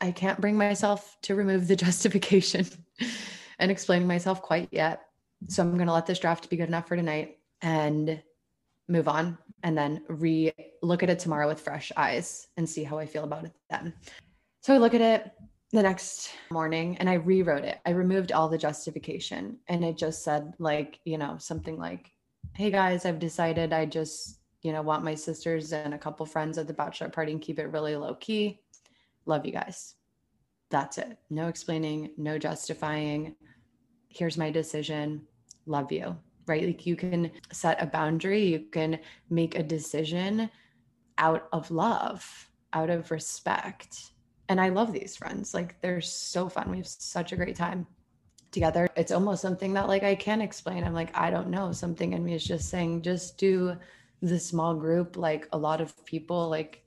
I 0.00 0.10
can't 0.10 0.40
bring 0.40 0.56
myself 0.56 1.16
to 1.22 1.36
remove 1.36 1.68
the 1.68 1.76
justification 1.86 2.66
and 3.60 3.70
explaining 3.70 4.08
myself 4.08 4.42
quite 4.42 4.68
yet. 4.72 5.02
So 5.48 5.62
I'm 5.62 5.76
going 5.76 5.86
to 5.86 5.92
let 5.92 6.06
this 6.06 6.18
draft 6.18 6.50
be 6.50 6.56
good 6.56 6.68
enough 6.68 6.88
for 6.88 6.96
tonight 6.96 7.38
and 7.60 8.20
move 8.92 9.08
on 9.08 9.38
and 9.62 9.76
then 9.76 10.04
re 10.08 10.52
look 10.82 11.02
at 11.02 11.10
it 11.10 11.18
tomorrow 11.18 11.48
with 11.48 11.60
fresh 11.60 11.90
eyes 11.96 12.48
and 12.56 12.68
see 12.68 12.84
how 12.84 12.98
I 12.98 13.06
feel 13.06 13.24
about 13.24 13.44
it 13.44 13.52
then. 13.70 13.94
So 14.60 14.74
I 14.74 14.78
look 14.78 14.94
at 14.94 15.00
it 15.00 15.32
the 15.72 15.82
next 15.82 16.30
morning 16.50 16.96
and 16.98 17.08
I 17.08 17.14
rewrote 17.14 17.64
it. 17.64 17.80
I 17.86 17.90
removed 17.90 18.30
all 18.30 18.48
the 18.48 18.58
justification 18.58 19.58
and 19.68 19.84
it 19.84 19.96
just 19.96 20.22
said, 20.22 20.52
like, 20.58 21.00
you 21.04 21.16
know, 21.16 21.36
something 21.38 21.78
like, 21.78 22.12
hey 22.54 22.70
guys, 22.70 23.06
I've 23.06 23.18
decided 23.18 23.72
I 23.72 23.86
just, 23.86 24.40
you 24.60 24.72
know, 24.72 24.82
want 24.82 25.04
my 25.04 25.14
sisters 25.14 25.72
and 25.72 25.94
a 25.94 25.98
couple 25.98 26.26
friends 26.26 26.58
at 26.58 26.66
the 26.66 26.74
bachelor 26.74 27.08
party 27.08 27.32
and 27.32 27.40
keep 27.40 27.58
it 27.58 27.72
really 27.72 27.96
low 27.96 28.14
key. 28.14 28.60
Love 29.24 29.46
you 29.46 29.52
guys. 29.52 29.94
That's 30.70 30.98
it. 30.98 31.16
No 31.30 31.48
explaining, 31.48 32.10
no 32.16 32.38
justifying. 32.38 33.34
Here's 34.08 34.36
my 34.36 34.50
decision. 34.50 35.26
Love 35.66 35.90
you. 35.90 36.16
Right? 36.46 36.66
Like 36.66 36.86
you 36.86 36.96
can 36.96 37.30
set 37.52 37.82
a 37.82 37.86
boundary, 37.86 38.44
you 38.44 38.60
can 38.70 38.98
make 39.30 39.56
a 39.56 39.62
decision 39.62 40.50
out 41.18 41.48
of 41.52 41.70
love, 41.70 42.50
out 42.72 42.90
of 42.90 43.10
respect 43.10 44.12
and 44.52 44.60
I 44.60 44.68
love 44.68 44.92
these 44.92 45.16
friends. 45.16 45.54
Like 45.54 45.80
they're 45.80 46.02
so 46.02 46.46
fun. 46.46 46.70
We 46.70 46.76
have 46.76 46.86
such 46.86 47.32
a 47.32 47.36
great 47.36 47.56
time 47.56 47.86
together. 48.50 48.86
It's 48.96 49.10
almost 49.10 49.40
something 49.40 49.72
that 49.72 49.88
like 49.88 50.02
I 50.02 50.14
can't 50.14 50.42
explain. 50.42 50.84
I'm 50.84 50.92
like, 50.92 51.16
I 51.16 51.30
don't 51.30 51.48
know. 51.48 51.72
Something 51.72 52.12
in 52.12 52.22
me 52.22 52.34
is 52.34 52.44
just 52.44 52.68
saying, 52.68 53.00
just 53.00 53.38
do 53.38 53.78
the 54.20 54.38
small 54.38 54.74
group, 54.74 55.16
like 55.16 55.48
a 55.52 55.58
lot 55.58 55.80
of 55.80 56.04
people, 56.04 56.50
like 56.50 56.84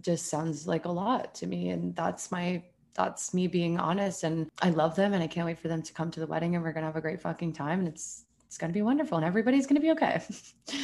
just 0.00 0.26
sounds 0.26 0.66
like 0.66 0.86
a 0.86 0.90
lot 0.90 1.36
to 1.36 1.46
me. 1.46 1.68
And 1.70 1.94
that's 1.94 2.32
my 2.32 2.64
that's 2.94 3.32
me 3.32 3.46
being 3.46 3.78
honest. 3.78 4.24
And 4.24 4.50
I 4.60 4.70
love 4.70 4.96
them 4.96 5.12
and 5.12 5.22
I 5.22 5.28
can't 5.28 5.46
wait 5.46 5.60
for 5.60 5.68
them 5.68 5.82
to 5.82 5.92
come 5.92 6.10
to 6.10 6.20
the 6.20 6.26
wedding 6.26 6.56
and 6.56 6.64
we're 6.64 6.72
gonna 6.72 6.86
have 6.86 6.96
a 6.96 7.00
great 7.00 7.22
fucking 7.22 7.52
time. 7.52 7.78
And 7.78 7.88
it's 7.88 8.24
it's 8.46 8.58
gonna 8.58 8.72
be 8.72 8.82
wonderful 8.82 9.18
and 9.18 9.26
everybody's 9.26 9.66
gonna 9.66 9.80
be 9.80 9.90
okay. 9.92 10.22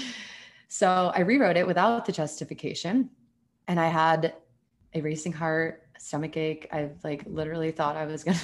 so 0.68 1.12
I 1.14 1.20
rewrote 1.20 1.56
it 1.56 1.66
without 1.66 2.04
the 2.04 2.12
justification. 2.12 3.10
And 3.68 3.78
I 3.78 3.88
had 3.88 4.34
a 4.94 5.00
racing 5.00 5.32
heart, 5.32 5.82
stomach 6.02 6.36
ache. 6.36 6.68
I 6.72 6.90
like 7.04 7.22
literally 7.26 7.70
thought 7.70 7.96
I 7.96 8.06
was 8.06 8.24
gonna. 8.24 8.38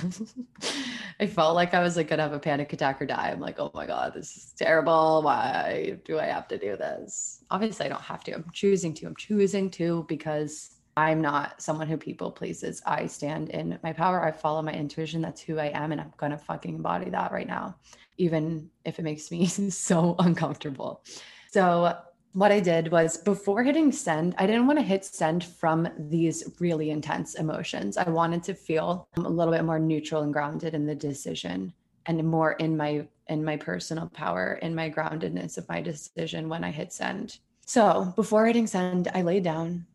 I 1.21 1.27
felt 1.27 1.57
like 1.57 1.75
I 1.75 1.83
was 1.83 1.97
like 1.97 2.09
gonna 2.09 2.23
have 2.23 2.33
a 2.33 2.39
panic 2.39 2.73
attack 2.73 3.03
or 3.03 3.07
die. 3.07 3.31
I'm 3.31 3.41
like, 3.41 3.59
oh 3.59 3.71
my 3.75 3.87
god, 3.87 4.15
this 4.15 4.37
is 4.37 4.53
terrible. 4.57 5.23
Why 5.23 5.99
do 6.05 6.19
I 6.19 6.27
have 6.27 6.47
to 6.49 6.59
do 6.59 6.77
this? 6.77 7.45
Obviously, 7.51 7.87
I 7.87 7.89
don't 7.89 8.01
have 8.01 8.23
to. 8.25 8.33
I'm 8.33 8.45
choosing 8.53 8.95
to. 8.95 9.07
I'm 9.07 9.17
choosing 9.17 9.71
to 9.73 10.05
because 10.09 10.77
I'm 10.97 11.21
not 11.21 11.61
someone 11.61 11.89
who 11.89 11.97
people 11.97 12.31
pleases. 12.31 12.81
I 12.87 13.07
stand 13.07 13.51
in 13.51 13.79
my 13.83 13.93
power. 13.93 14.25
I 14.25 14.31
follow 14.31 14.63
my 14.63 14.73
intuition. 14.73 15.21
That's 15.21 15.41
who 15.41 15.59
I 15.59 15.67
am, 15.67 15.93
and 15.93 16.01
I'm 16.01 16.13
gonna 16.17 16.39
fucking 16.39 16.77
embody 16.77 17.11
that 17.11 17.33
right 17.33 17.47
now, 17.47 17.77
even 18.19 18.71
if 18.85 18.99
it 18.99 19.03
makes 19.03 19.31
me 19.31 19.47
so 19.71 20.15
uncomfortable. 20.19 21.03
So 21.51 21.97
what 22.35 22.53
I 22.53 22.61
did 22.61 22.93
was 22.93 23.17
before 23.17 23.63
hitting 23.63 23.91
send, 23.91 24.35
I 24.39 24.47
didn't 24.47 24.67
want 24.67 24.79
to 24.79 24.85
hit 24.85 25.05
send 25.05 25.43
from 25.43 25.89
these 25.99 26.45
really 26.61 26.91
intense 26.91 27.35
emotions. 27.35 27.97
I 27.97 28.09
wanted 28.09 28.43
to 28.45 28.55
feel 28.55 29.09
a 29.17 29.21
little 29.21 29.53
bit 29.53 29.65
more 29.65 29.79
neutral 29.79 30.23
and 30.23 30.33
grounded 30.33 30.75
in 30.75 30.87
the 30.87 30.95
decision 30.95 31.73
and 32.07 32.23
more 32.25 32.53
in 32.53 32.77
my 32.77 33.07
in 33.29 33.45
my 33.45 33.57
personal 33.57 34.09
power, 34.09 34.59
in 34.63 34.75
my 34.75 34.89
groundedness 34.89 35.59
of 35.59 35.69
my 35.69 35.83
decision 35.83 36.49
when 36.49 36.65
I 36.65 36.71
hit 36.71 36.93
send. 36.93 37.39
So, 37.67 38.13
before 38.17 38.47
hitting 38.47 38.67
send, 38.67 39.09
I 39.15 39.21
laid 39.21 39.45
down 39.45 39.87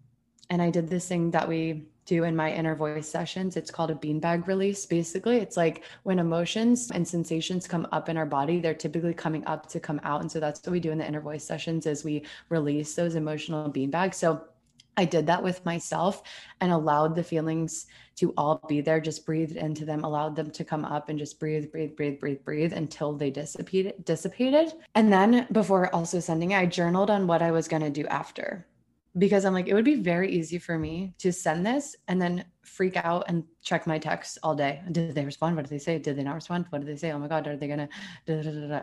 and 0.52 0.62
I 0.62 0.70
did 0.70 0.88
this 0.88 1.08
thing 1.08 1.32
that 1.32 1.48
we 1.48 1.88
do 2.06 2.24
in 2.24 2.36
my 2.36 2.52
inner 2.52 2.76
voice 2.76 3.08
sessions. 3.08 3.56
It's 3.56 3.72
called 3.72 3.92
a 3.92 3.96
beanbag 3.96 4.48
release. 4.48 4.86
Basically, 4.86 5.38
it's 5.38 5.58
like 5.58 5.84
when 6.04 6.20
emotions 6.20 6.92
and 6.92 7.08
sensations 7.08 7.68
come 7.68 7.88
up 7.92 8.10
in 8.10 8.18
our 8.18 8.26
body, 8.26 8.60
they're 8.60 8.74
typically 8.74 9.14
coming 9.14 9.46
up 9.46 9.68
to 9.70 9.80
come 9.80 10.02
out. 10.04 10.22
And 10.22 10.32
so 10.32 10.40
that's 10.40 10.62
what 10.64 10.72
we 10.72 10.80
do 10.80 10.92
in 10.92 10.98
the 10.98 11.08
inner 11.08 11.22
voice 11.22 11.44
sessions 11.44 11.86
is 11.86 12.04
we 12.04 12.24
release 12.50 12.96
those 12.96 13.16
emotional 13.16 13.72
beanbags. 13.72 14.16
So 14.16 14.44
I 14.96 15.06
did 15.06 15.26
that 15.28 15.42
with 15.42 15.66
myself 15.66 16.22
and 16.62 16.72
allowed 16.72 17.16
the 17.16 17.24
feelings 17.24 17.88
to 18.18 18.32
all 18.38 18.64
be 18.68 18.80
there, 18.82 19.00
just 19.00 19.26
breathed 19.26 19.56
into 19.56 19.86
them, 19.86 20.04
allowed 20.04 20.36
them 20.36 20.52
to 20.52 20.64
come 20.64 20.86
up 20.86 21.10
and 21.10 21.18
just 21.18 21.40
breathe, 21.40 21.72
breathe, 21.72 21.96
breathe, 21.96 22.20
breathe, 22.20 22.44
breathe 22.46 22.74
until 22.74 23.14
they 23.14 23.32
dissipated 23.32 24.06
dissipated. 24.06 24.74
And 24.94 25.12
then 25.12 25.48
before 25.52 25.94
also 25.96 26.20
sending 26.20 26.54
I 26.54 26.68
journaled 26.68 27.10
on 27.10 27.26
what 27.26 27.42
I 27.42 27.52
was 27.52 27.68
going 27.68 27.82
to 27.82 27.90
do 27.90 28.06
after 28.08 28.68
because 29.18 29.46
I'm 29.46 29.54
like, 29.54 29.68
it 29.68 29.74
would 29.74 29.86
be 29.86 29.96
very 29.96 30.32
easy 30.32 30.58
for 30.58 30.78
me 30.78 31.14
to 31.20 31.32
send 31.32 31.66
this 31.66 31.96
and 32.08 32.22
then 32.22 32.46
freak 32.64 32.98
out 32.98 33.26
and 33.28 33.44
check 33.62 33.86
my 33.86 34.00
texts 34.00 34.38
all 34.42 34.56
day. 34.56 34.82
Did 34.92 35.14
they 35.14 35.26
respond? 35.26 35.56
What 35.56 35.64
did 35.64 35.72
they 35.72 35.80
say? 35.80 36.00
Did 36.00 36.18
they 36.18 36.24
not 36.24 36.36
respond? 36.36 36.66
What 36.70 36.80
did 36.80 36.88
they 36.88 37.00
say? 37.00 37.12
Oh 37.12 37.20
my 37.20 37.28
God, 37.28 37.48
are 37.48 37.56
they 37.56 37.68
da, 37.68 37.88
da, 38.26 38.82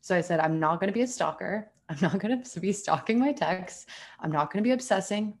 so 0.00 0.16
I 0.16 0.20
said, 0.20 0.38
I'm 0.38 0.60
not 0.60 0.78
gonna 0.78 0.92
be 0.92 1.02
a 1.02 1.06
stalker. 1.06 1.68
I'm 1.88 1.98
not 2.00 2.18
gonna 2.20 2.42
be 2.60 2.72
stalking 2.72 3.18
my 3.18 3.32
texts. 3.32 3.86
I'm 4.20 4.30
not 4.30 4.52
gonna 4.52 4.62
be 4.62 4.70
obsessing. 4.70 5.36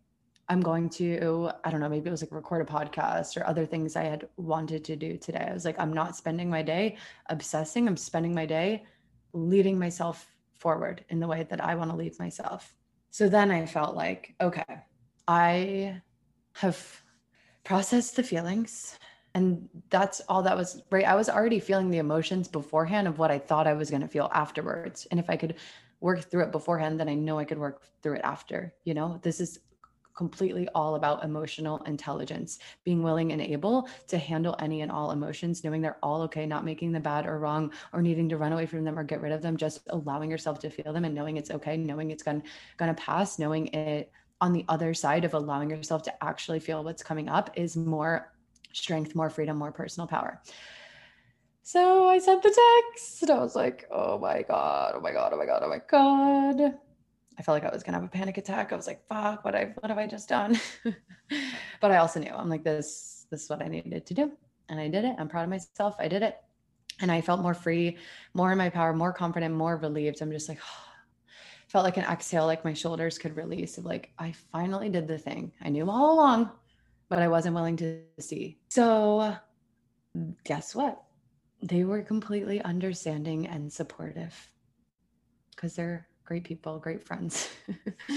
I'm 0.48 0.60
going 0.60 0.88
to, 0.90 1.50
I 1.64 1.70
don't 1.70 1.80
know, 1.80 1.88
maybe 1.88 2.08
it 2.08 2.12
was 2.12 2.22
like 2.22 2.30
record 2.30 2.62
a 2.62 2.72
podcast 2.72 3.36
or 3.36 3.44
other 3.46 3.66
things 3.66 3.96
I 3.96 4.04
had 4.04 4.28
wanted 4.36 4.84
to 4.84 4.94
do 4.94 5.16
today. 5.16 5.44
I 5.50 5.52
was 5.52 5.64
like, 5.64 5.78
I'm 5.78 5.92
not 5.92 6.16
spending 6.16 6.48
my 6.48 6.62
day 6.62 6.98
obsessing. 7.28 7.88
I'm 7.88 7.96
spending 7.96 8.32
my 8.32 8.46
day 8.46 8.84
leading 9.32 9.76
myself 9.76 10.26
forward 10.54 11.04
in 11.08 11.18
the 11.18 11.26
way 11.26 11.42
that 11.50 11.60
I 11.60 11.74
want 11.74 11.90
to 11.90 11.96
lead 11.96 12.16
myself. 12.20 12.75
So 13.16 13.30
then 13.30 13.50
I 13.50 13.64
felt 13.64 13.96
like, 13.96 14.34
okay, 14.42 14.82
I 15.26 16.02
have 16.52 17.02
processed 17.64 18.14
the 18.14 18.22
feelings. 18.22 18.98
And 19.34 19.70
that's 19.88 20.20
all 20.28 20.42
that 20.42 20.54
was 20.54 20.82
right. 20.90 21.06
I 21.06 21.14
was 21.14 21.30
already 21.30 21.58
feeling 21.58 21.90
the 21.90 21.96
emotions 21.96 22.46
beforehand 22.46 23.08
of 23.08 23.18
what 23.18 23.30
I 23.30 23.38
thought 23.38 23.66
I 23.66 23.72
was 23.72 23.88
going 23.88 24.02
to 24.02 24.06
feel 24.06 24.30
afterwards. 24.34 25.06
And 25.10 25.18
if 25.18 25.30
I 25.30 25.36
could 25.36 25.54
work 26.00 26.30
through 26.30 26.42
it 26.42 26.52
beforehand, 26.52 27.00
then 27.00 27.08
I 27.08 27.14
know 27.14 27.38
I 27.38 27.46
could 27.46 27.56
work 27.56 27.84
through 28.02 28.16
it 28.16 28.20
after. 28.22 28.74
You 28.84 28.92
know, 28.92 29.18
this 29.22 29.40
is 29.40 29.60
completely 30.16 30.66
all 30.74 30.94
about 30.94 31.22
emotional 31.22 31.82
intelligence, 31.84 32.58
being 32.84 33.02
willing 33.02 33.32
and 33.32 33.40
able 33.40 33.88
to 34.08 34.18
handle 34.18 34.56
any 34.58 34.80
and 34.80 34.90
all 34.90 35.10
emotions, 35.10 35.62
knowing 35.62 35.82
they're 35.82 35.98
all 36.02 36.22
okay, 36.22 36.46
not 36.46 36.64
making 36.64 36.90
them 36.90 37.02
bad 37.02 37.26
or 37.26 37.38
wrong 37.38 37.70
or 37.92 38.02
needing 38.02 38.28
to 38.30 38.38
run 38.38 38.52
away 38.52 38.66
from 38.66 38.82
them 38.82 38.98
or 38.98 39.04
get 39.04 39.20
rid 39.20 39.32
of 39.32 39.42
them, 39.42 39.56
just 39.56 39.80
allowing 39.90 40.30
yourself 40.30 40.58
to 40.58 40.70
feel 40.70 40.92
them 40.92 41.04
and 41.04 41.14
knowing 41.14 41.36
it's 41.36 41.50
okay, 41.50 41.76
knowing 41.76 42.10
it's 42.10 42.22
going 42.22 42.42
to 42.78 42.94
pass, 42.94 43.38
knowing 43.38 43.68
it 43.68 44.10
on 44.40 44.52
the 44.52 44.64
other 44.68 44.92
side 44.94 45.24
of 45.24 45.34
allowing 45.34 45.70
yourself 45.70 46.02
to 46.02 46.24
actually 46.24 46.60
feel 46.60 46.82
what's 46.82 47.02
coming 47.02 47.28
up 47.28 47.50
is 47.54 47.76
more 47.76 48.32
strength, 48.72 49.14
more 49.14 49.30
freedom, 49.30 49.56
more 49.56 49.72
personal 49.72 50.06
power. 50.06 50.42
So 51.62 52.08
I 52.08 52.18
sent 52.18 52.42
the 52.42 52.56
text 52.94 53.22
and 53.22 53.32
I 53.32 53.38
was 53.38 53.56
like, 53.56 53.86
oh 53.90 54.18
my 54.18 54.42
God, 54.42 54.94
oh 54.96 55.00
my 55.00 55.12
God, 55.12 55.32
oh 55.32 55.38
my 55.38 55.46
God, 55.46 55.62
oh 55.64 55.68
my 55.68 55.80
God. 55.90 56.78
I 57.38 57.42
felt 57.42 57.54
like 57.54 57.70
I 57.70 57.74
was 57.74 57.82
gonna 57.82 57.98
have 57.98 58.06
a 58.06 58.10
panic 58.10 58.38
attack. 58.38 58.72
I 58.72 58.76
was 58.76 58.86
like, 58.86 59.06
fuck, 59.08 59.44
what 59.44 59.54
I 59.54 59.72
what 59.78 59.90
have 59.90 59.98
I 59.98 60.06
just 60.06 60.28
done? 60.28 60.58
but 61.80 61.90
I 61.90 61.98
also 61.98 62.20
knew 62.20 62.32
I'm 62.32 62.48
like, 62.48 62.64
this, 62.64 63.26
this 63.30 63.44
is 63.44 63.50
what 63.50 63.62
I 63.62 63.68
needed 63.68 64.06
to 64.06 64.14
do. 64.14 64.32
And 64.68 64.80
I 64.80 64.88
did 64.88 65.04
it. 65.04 65.16
I'm 65.18 65.28
proud 65.28 65.44
of 65.44 65.50
myself. 65.50 65.96
I 65.98 66.08
did 66.08 66.22
it. 66.22 66.36
And 67.00 67.12
I 67.12 67.20
felt 67.20 67.42
more 67.42 67.54
free, 67.54 67.98
more 68.32 68.52
in 68.52 68.58
my 68.58 68.70
power, 68.70 68.94
more 68.94 69.12
confident, 69.12 69.54
more 69.54 69.76
relieved. 69.76 70.22
I'm 70.22 70.32
just 70.32 70.48
like, 70.48 70.58
felt 71.68 71.84
like 71.84 71.98
an 71.98 72.04
exhale, 72.04 72.46
like 72.46 72.64
my 72.64 72.72
shoulders 72.72 73.18
could 73.18 73.36
release 73.36 73.76
of 73.76 73.84
like, 73.84 74.12
I 74.18 74.32
finally 74.52 74.88
did 74.88 75.06
the 75.06 75.18
thing. 75.18 75.52
I 75.60 75.68
knew 75.68 75.90
all 75.90 76.14
along, 76.14 76.50
but 77.08 77.18
I 77.18 77.28
wasn't 77.28 77.54
willing 77.54 77.76
to 77.78 78.00
see. 78.18 78.58
So 78.68 79.36
guess 80.44 80.74
what? 80.74 81.02
They 81.62 81.84
were 81.84 82.02
completely 82.02 82.62
understanding 82.62 83.46
and 83.46 83.72
supportive 83.72 84.50
because 85.50 85.74
they're 85.74 86.06
great 86.26 86.44
people, 86.44 86.78
great 86.78 87.06
friends. 87.06 87.48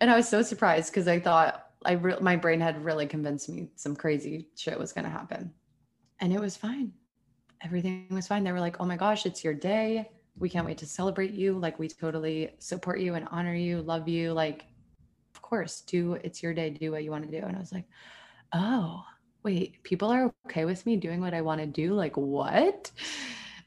and 0.00 0.10
I 0.10 0.16
was 0.16 0.28
so 0.28 0.42
surprised 0.42 0.92
because 0.92 1.08
I 1.08 1.20
thought 1.20 1.66
I 1.84 1.92
re- 1.92 2.18
my 2.20 2.36
brain 2.36 2.60
had 2.60 2.84
really 2.84 3.06
convinced 3.06 3.48
me 3.48 3.70
some 3.76 3.94
crazy 3.94 4.48
shit 4.56 4.78
was 4.78 4.92
going 4.92 5.04
to 5.04 5.10
happen. 5.10 5.52
And 6.20 6.32
it 6.32 6.40
was 6.40 6.56
fine. 6.56 6.92
Everything 7.62 8.08
was 8.10 8.26
fine. 8.26 8.44
They 8.44 8.52
were 8.52 8.60
like, 8.60 8.76
"Oh 8.80 8.84
my 8.84 8.96
gosh, 8.96 9.24
it's 9.24 9.42
your 9.44 9.54
day. 9.54 10.10
We 10.36 10.50
can't 10.50 10.66
wait 10.66 10.78
to 10.78 10.86
celebrate 10.86 11.32
you. 11.32 11.58
Like 11.58 11.78
we 11.78 11.88
totally 11.88 12.50
support 12.58 12.98
you 13.00 13.14
and 13.14 13.28
honor 13.30 13.54
you, 13.54 13.80
love 13.82 14.08
you. 14.08 14.32
Like 14.32 14.66
of 15.34 15.40
course, 15.40 15.80
do 15.82 16.14
it's 16.24 16.42
your 16.42 16.54
day, 16.54 16.70
do 16.70 16.92
what 16.92 17.04
you 17.04 17.10
want 17.10 17.24
to 17.24 17.40
do." 17.40 17.46
And 17.46 17.56
I 17.56 17.60
was 17.60 17.72
like, 17.72 17.86
"Oh, 18.52 19.04
wait, 19.44 19.82
people 19.84 20.10
are 20.10 20.32
okay 20.46 20.64
with 20.64 20.84
me 20.86 20.96
doing 20.96 21.20
what 21.20 21.34
I 21.34 21.40
want 21.40 21.60
to 21.60 21.66
do? 21.66 21.94
Like 21.94 22.16
what?" 22.16 22.90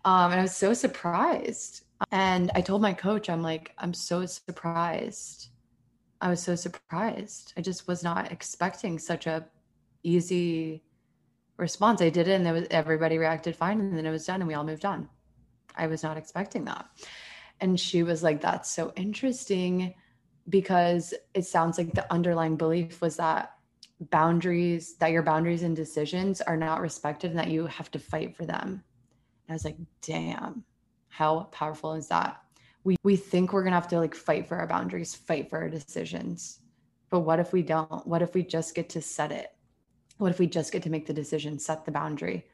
Um, 0.06 0.32
and 0.32 0.40
I 0.40 0.44
was 0.44 0.56
so 0.56 0.74
surprised 0.74 1.84
and 2.12 2.52
I 2.54 2.62
told 2.62 2.82
my 2.82 2.94
coach, 2.94 3.30
I'm 3.30 3.42
like, 3.42 3.74
I'm 3.78 3.94
so 3.94 4.26
surprised. 4.26 5.50
I 6.22 6.30
was 6.30 6.42
so 6.42 6.56
surprised. 6.56 7.54
I 7.58 7.62
just 7.62 7.88
was 7.88 8.04
not 8.04 8.32
expecting 8.32 9.00
such 9.00 9.28
a 9.28 9.46
easy 10.04 10.84
response. 11.58 12.02
I 12.02 12.10
did 12.10 12.28
it 12.28 12.34
and 12.34 12.46
there 12.46 12.54
was 12.54 12.68
everybody 12.72 13.18
reacted 13.18 13.56
fine 13.56 13.80
and 13.80 13.98
then 13.98 14.06
it 14.06 14.12
was 14.12 14.26
done 14.26 14.42
and 14.42 14.48
we 14.48 14.54
all 14.54 14.64
moved 14.64 14.86
on. 14.86 15.10
I 15.76 15.88
was 15.88 16.04
not 16.04 16.18
expecting 16.18 16.66
that. 16.66 16.86
And 17.60 17.80
she 17.80 18.04
was 18.04 18.24
like, 18.24 18.42
That's 18.42 18.70
so 18.70 18.94
interesting 18.96 19.94
because 20.50 21.14
it 21.34 21.46
sounds 21.46 21.78
like 21.78 21.94
the 21.94 22.12
underlying 22.12 22.56
belief 22.56 23.02
was 23.02 23.18
that 23.18 23.54
boundaries, 24.00 24.96
that 24.98 25.12
your 25.12 25.24
boundaries 25.24 25.64
and 25.64 25.76
decisions 25.76 26.42
are 26.42 26.58
not 26.58 26.82
respected 26.82 27.32
and 27.32 27.40
that 27.40 27.50
you 27.50 27.66
have 27.66 27.92
to 27.92 28.00
fight 28.00 28.36
for 28.36 28.46
them. 28.46 28.84
And 29.48 29.50
I 29.50 29.54
was 29.54 29.66
like, 29.66 29.78
Damn, 30.02 30.64
how 31.18 31.50
powerful 31.52 31.94
is 31.94 32.08
that? 32.10 32.44
We, 32.84 32.96
we 33.04 33.16
think 33.16 33.52
we're 33.52 33.64
gonna 33.64 33.76
have 33.76 33.88
to 33.88 33.98
like 33.98 34.14
fight 34.14 34.48
for 34.48 34.56
our 34.56 34.68
boundaries, 34.68 35.16
fight 35.16 35.50
for 35.50 35.58
our 35.58 35.68
decisions. 35.68 36.60
But 37.10 37.22
what 37.22 37.40
if 37.40 37.52
we 37.52 37.64
don't? 37.64 38.06
What 38.06 38.22
if 38.22 38.36
we 38.36 38.44
just 38.44 38.76
get 38.76 38.88
to 38.90 39.02
set 39.02 39.32
it? 39.32 39.48
What 40.20 40.30
if 40.30 40.38
we 40.38 40.46
just 40.46 40.72
get 40.72 40.84
to 40.84 40.92
make 40.92 41.08
the 41.08 41.14
decision, 41.14 41.58
set 41.58 41.86
the 41.86 41.92
boundary? 41.92 42.46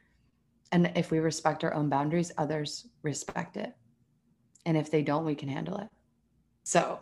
And 0.72 0.94
if 0.96 1.12
we 1.12 1.20
respect 1.20 1.66
our 1.66 1.74
own 1.74 1.90
boundaries, 1.90 2.32
others 2.38 2.88
respect 3.02 3.58
it. 3.58 3.74
And 4.66 4.78
if 4.78 4.90
they 4.90 5.02
don't, 5.02 5.26
we 5.26 5.36
can 5.36 5.50
handle 5.50 5.78
it. 5.80 5.90
So, 6.64 7.00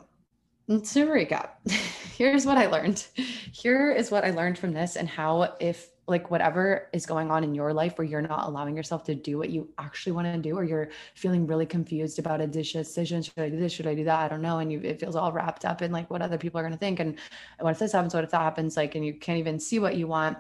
to 0.68 0.76
recap, 0.76 1.50
here's 2.18 2.44
what 2.44 2.58
I 2.58 2.66
learned. 2.66 3.06
Here 3.52 3.92
is 3.92 4.10
what 4.10 4.26
I 4.26 4.32
learned 4.32 4.58
from 4.58 4.74
this, 4.74 4.96
and 4.96 5.08
how, 5.08 5.56
if 5.60 5.91
like 6.12 6.30
whatever 6.30 6.90
is 6.94 7.06
going 7.06 7.32
on 7.32 7.44
in 7.44 7.56
your 7.56 7.74
life 7.74 7.98
where 7.98 8.06
you're 8.06 8.22
not 8.22 8.48
allowing 8.48 8.78
yourself 8.78 9.04
to 9.06 9.16
do 9.16 9.38
what 9.38 9.50
you 9.50 9.68
actually 9.80 10.12
want 10.12 10.28
to 10.28 10.38
do, 10.38 10.56
or 10.56 10.64
you're 10.64 10.90
feeling 11.16 11.48
really 11.48 11.66
confused 11.66 12.20
about 12.20 12.42
a 12.42 12.48
decision 12.48 13.24
should 13.24 13.40
I 13.40 13.50
do 13.50 13.60
this? 13.60 13.74
Should 13.74 13.88
I 13.88 13.96
do 13.96 14.04
that? 14.04 14.20
I 14.20 14.28
don't 14.28 14.42
know. 14.42 14.60
And 14.60 14.72
you, 14.72 14.80
it 14.82 15.00
feels 15.00 15.16
all 15.16 15.32
wrapped 15.32 15.66
up 15.66 15.82
in 15.82 15.92
like 15.92 16.10
what 16.12 16.22
other 16.22 16.38
people 16.38 16.60
are 16.60 16.64
going 16.64 16.74
to 16.74 16.78
think. 16.78 17.00
And 17.00 17.18
what 17.60 17.72
if 17.72 17.80
this 17.80 17.94
happens? 17.94 18.14
What 18.14 18.24
if 18.24 18.32
that 18.32 18.42
happens? 18.42 18.78
Like, 18.78 18.94
and 18.96 19.06
you 19.06 19.14
can't 19.14 19.40
even 19.40 19.60
see 19.60 19.80
what 19.80 19.96
you 19.96 20.06
want. 20.06 20.38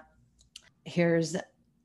Here's 0.83 1.35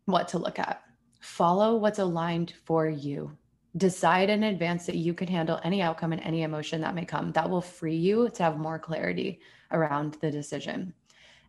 what 0.04 0.28
to 0.28 0.38
look 0.38 0.58
at 0.58 0.82
follow 1.20 1.74
what's 1.76 1.98
aligned 1.98 2.54
for 2.64 2.88
you 2.88 3.36
decide 3.76 4.30
in 4.30 4.44
advance 4.44 4.86
that 4.86 4.96
you 4.96 5.12
can 5.12 5.28
handle 5.28 5.60
any 5.62 5.82
outcome 5.82 6.12
and 6.12 6.22
any 6.22 6.42
emotion 6.42 6.80
that 6.80 6.94
may 6.94 7.04
come. 7.04 7.32
That 7.32 7.50
will 7.50 7.60
free 7.60 7.96
you 7.96 8.30
to 8.30 8.42
have 8.42 8.58
more 8.58 8.78
clarity 8.78 9.40
around 9.70 10.14
the 10.20 10.30
decision. 10.30 10.94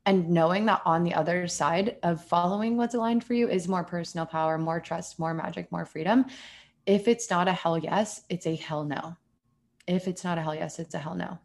And 0.07 0.29
knowing 0.29 0.65
that 0.67 0.81
on 0.85 1.03
the 1.03 1.13
other 1.13 1.49
side 1.49 1.97
of 2.01 2.23
following 2.23 2.77
what's 2.77 2.95
aligned 2.95 3.25
for 3.25 3.33
you 3.33 3.49
is 3.49 3.67
more 3.67 3.83
personal 3.83 4.25
power, 4.25 4.57
more 4.57 4.79
trust, 4.79 5.19
more 5.19 5.33
magic, 5.33 5.69
more 5.69 5.85
freedom. 5.85 6.27
If 6.85 7.09
it's 7.09 7.29
not 7.29 7.49
a 7.49 7.51
hell 7.51 7.77
yes, 7.77 8.21
it's 8.29 8.45
a 8.47 8.55
hell 8.55 8.85
no. 8.85 9.17
If 9.85 10.07
it's 10.07 10.23
not 10.23 10.37
a 10.37 10.41
hell 10.41 10.55
yes, 10.55 10.79
it's 10.79 10.95
a 10.95 10.97
hell 10.97 11.13
no. 11.13 11.37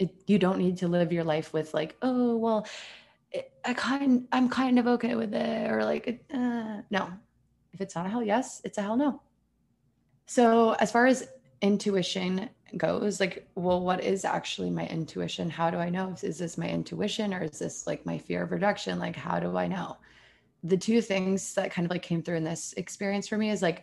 It, 0.00 0.10
you 0.26 0.40
don't 0.40 0.58
need 0.58 0.78
to 0.78 0.88
live 0.88 1.12
your 1.12 1.22
life 1.22 1.52
with 1.52 1.72
like, 1.72 1.94
oh 2.02 2.36
well, 2.36 2.66
it, 3.30 3.52
I 3.64 3.74
kind 3.74 4.26
I'm 4.32 4.48
kind 4.48 4.80
of 4.80 4.88
okay 4.88 5.14
with 5.14 5.32
it, 5.32 5.70
or 5.70 5.84
like, 5.84 6.24
uh, 6.34 6.82
no. 6.90 7.12
If 7.72 7.80
it's 7.80 7.94
not 7.94 8.06
a 8.06 8.08
hell 8.08 8.24
yes, 8.24 8.60
it's 8.64 8.78
a 8.78 8.82
hell 8.82 8.96
no. 8.96 9.22
So, 10.26 10.72
as 10.72 10.90
far 10.90 11.06
as 11.06 11.28
intuition 11.62 12.50
goes, 12.76 13.20
like, 13.20 13.48
well, 13.54 13.80
what 13.80 14.02
is 14.02 14.24
actually 14.24 14.70
my 14.70 14.86
intuition? 14.86 15.48
How 15.48 15.70
do 15.70 15.78
I 15.78 15.88
know? 15.88 16.14
Is 16.22 16.38
this 16.38 16.58
my 16.58 16.68
intuition 16.68 17.32
or 17.32 17.42
is 17.42 17.58
this 17.58 17.86
like 17.86 18.04
my 18.04 18.18
fear 18.18 18.42
of 18.42 18.52
rejection? 18.52 18.98
Like, 18.98 19.16
how 19.16 19.40
do 19.40 19.56
I 19.56 19.66
know? 19.66 19.96
The 20.64 20.76
two 20.76 21.00
things 21.00 21.54
that 21.54 21.70
kind 21.70 21.86
of 21.86 21.90
like 21.90 22.02
came 22.02 22.22
through 22.22 22.36
in 22.36 22.44
this 22.44 22.74
experience 22.76 23.28
for 23.28 23.38
me 23.38 23.50
is 23.50 23.62
like, 23.62 23.82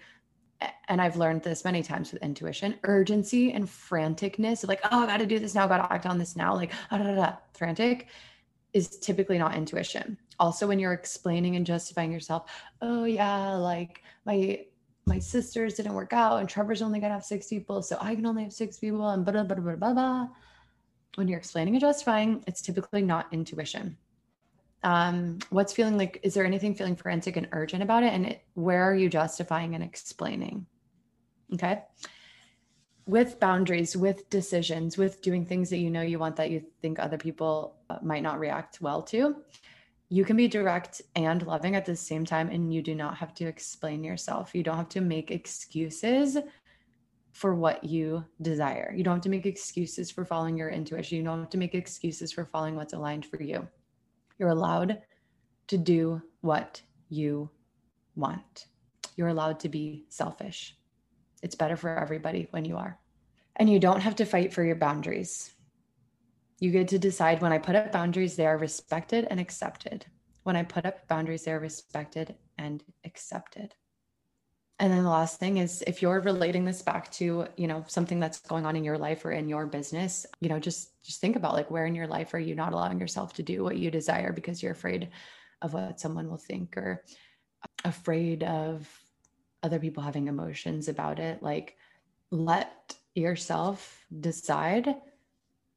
and 0.87 1.01
I've 1.01 1.17
learned 1.17 1.43
this 1.43 1.65
many 1.65 1.83
times 1.83 2.11
with 2.11 2.23
intuition, 2.23 2.75
urgency 2.83 3.51
and 3.51 3.65
franticness, 3.65 4.67
like, 4.67 4.81
oh, 4.91 5.03
I 5.03 5.05
got 5.05 5.17
to 5.17 5.25
do 5.25 5.39
this 5.39 5.55
now, 5.55 5.67
got 5.67 5.77
to 5.77 5.93
act 5.93 6.05
on 6.05 6.17
this 6.17 6.35
now, 6.35 6.53
like, 6.53 6.71
ah, 6.91 6.97
da, 6.97 7.03
da, 7.03 7.15
da, 7.15 7.33
frantic 7.53 8.07
is 8.73 8.97
typically 8.97 9.37
not 9.37 9.55
intuition. 9.55 10.17
Also, 10.39 10.67
when 10.67 10.79
you're 10.79 10.93
explaining 10.93 11.55
and 11.55 11.65
justifying 11.65 12.11
yourself, 12.11 12.51
oh, 12.81 13.05
yeah, 13.05 13.53
like 13.55 14.01
my 14.25 14.65
my 15.05 15.19
sisters 15.19 15.75
didn't 15.75 15.93
work 15.93 16.13
out 16.13 16.39
and 16.39 16.49
Trevor's 16.49 16.81
only 16.81 16.99
gonna 16.99 17.13
have 17.13 17.25
six 17.25 17.47
people, 17.47 17.81
so 17.81 17.97
I 18.01 18.15
can 18.15 18.25
only 18.25 18.43
have 18.43 18.53
six 18.53 18.77
people 18.77 19.09
and 19.09 19.23
blah 19.23 19.43
blah 19.43 19.43
blah 19.43 19.75
blah 19.75 19.93
blah. 19.93 20.27
When 21.15 21.27
you're 21.27 21.37
explaining 21.39 21.75
and 21.75 21.81
justifying, 21.81 22.43
it's 22.47 22.61
typically 22.61 23.01
not 23.01 23.27
intuition. 23.31 23.97
Um, 24.83 25.39
what's 25.49 25.73
feeling 25.73 25.97
like? 25.97 26.19
Is 26.23 26.33
there 26.33 26.45
anything 26.45 26.75
feeling 26.75 26.95
frantic 26.95 27.37
and 27.37 27.47
urgent 27.51 27.83
about 27.83 28.03
it? 28.03 28.13
And 28.13 28.25
it, 28.27 28.41
where 28.53 28.83
are 28.83 28.95
you 28.95 29.09
justifying 29.09 29.75
and 29.75 29.83
explaining? 29.83 30.65
Okay. 31.53 31.83
With 33.07 33.39
boundaries, 33.39 33.95
with 33.95 34.29
decisions, 34.29 34.97
with 34.97 35.21
doing 35.21 35.45
things 35.45 35.69
that 35.69 35.77
you 35.77 35.91
know 35.91 36.01
you 36.01 36.17
want 36.17 36.35
that 36.37 36.49
you 36.49 36.63
think 36.81 36.99
other 36.99 37.17
people 37.17 37.75
uh, 37.89 37.97
might 38.01 38.23
not 38.23 38.39
react 38.39 38.81
well 38.81 39.03
to, 39.03 39.35
you 40.15 40.23
can 40.23 40.37
be 40.37 40.47
direct 40.47 41.01
and 41.13 41.45
loving 41.45 41.75
at 41.75 41.83
the 41.83 41.93
same 41.93 42.23
time 42.23 42.47
and 42.47 42.73
you 42.73 42.81
do 42.81 42.95
not 42.95 43.17
have 43.17 43.33
to 43.33 43.45
explain 43.45 44.01
yourself. 44.01 44.55
You 44.55 44.63
don't 44.63 44.77
have 44.77 44.87
to 44.89 45.01
make 45.01 45.29
excuses 45.29 46.37
for 47.33 47.53
what 47.53 47.83
you 47.83 48.23
desire. 48.41 48.93
You 48.95 49.03
don't 49.03 49.15
have 49.15 49.23
to 49.23 49.29
make 49.29 49.45
excuses 49.45 50.09
for 50.09 50.23
following 50.23 50.55
your 50.55 50.69
intuition. 50.69 51.17
You 51.17 51.25
don't 51.25 51.41
have 51.41 51.49
to 51.49 51.57
make 51.57 51.75
excuses 51.75 52.31
for 52.31 52.45
following 52.45 52.77
what's 52.77 52.93
aligned 52.93 53.25
for 53.25 53.43
you. 53.43 53.67
You're 54.39 54.47
allowed 54.47 55.01
to 55.67 55.77
do 55.77 56.21
what 56.39 56.81
you 57.09 57.49
want. 58.15 58.67
You're 59.17 59.27
allowed 59.27 59.59
to 59.59 59.69
be 59.69 60.05
selfish. 60.07 60.77
It's 61.43 61.55
better 61.55 61.75
for 61.75 61.89
everybody 61.89 62.47
when 62.51 62.63
you 62.63 62.77
are. 62.77 62.97
And 63.57 63.69
you 63.69 63.79
don't 63.79 63.99
have 63.99 64.15
to 64.15 64.25
fight 64.25 64.53
for 64.53 64.63
your 64.63 64.77
boundaries 64.77 65.53
you 66.59 66.71
get 66.71 66.87
to 66.89 66.99
decide 66.99 67.41
when 67.41 67.51
I 67.51 67.57
put 67.57 67.75
up 67.75 67.91
boundaries, 67.91 68.35
they 68.35 68.45
are 68.45 68.57
respected 68.57 69.27
and 69.29 69.39
accepted. 69.39 70.05
When 70.43 70.55
I 70.55 70.63
put 70.63 70.85
up 70.85 71.07
boundaries, 71.07 71.43
they're 71.43 71.59
respected 71.59 72.35
and 72.57 72.83
accepted. 73.03 73.73
And 74.79 74.91
then 74.91 75.03
the 75.03 75.09
last 75.09 75.39
thing 75.39 75.57
is 75.57 75.83
if 75.87 76.01
you're 76.01 76.19
relating 76.19 76.65
this 76.65 76.81
back 76.81 77.09
to, 77.13 77.47
you 77.55 77.67
know, 77.67 77.85
something 77.87 78.19
that's 78.19 78.39
going 78.41 78.65
on 78.65 78.75
in 78.75 78.83
your 78.83 78.97
life 78.97 79.23
or 79.23 79.31
in 79.31 79.47
your 79.47 79.65
business, 79.65 80.25
you 80.41 80.49
know, 80.49 80.59
just 80.59 81.01
just 81.01 81.21
think 81.21 81.37
about 81.37 81.53
like 81.53 81.71
where 81.71 81.85
in 81.85 81.95
your 81.95 82.07
life 82.07 82.33
are 82.33 82.39
you 82.39 82.55
not 82.55 82.73
allowing 82.73 82.99
yourself 82.99 83.33
to 83.33 83.43
do 83.43 83.63
what 83.63 83.77
you 83.77 83.89
desire 83.89 84.33
because 84.33 84.61
you're 84.61 84.73
afraid 84.73 85.09
of 85.61 85.73
what 85.73 85.99
someone 85.99 86.29
will 86.29 86.37
think 86.37 86.75
or 86.75 87.05
afraid 87.85 88.43
of 88.43 88.87
other 89.63 89.79
people 89.79 90.03
having 90.03 90.27
emotions 90.27 90.89
about 90.89 91.19
it. 91.19 91.41
Like 91.41 91.77
let 92.31 92.95
yourself 93.13 94.05
decide 94.19 94.93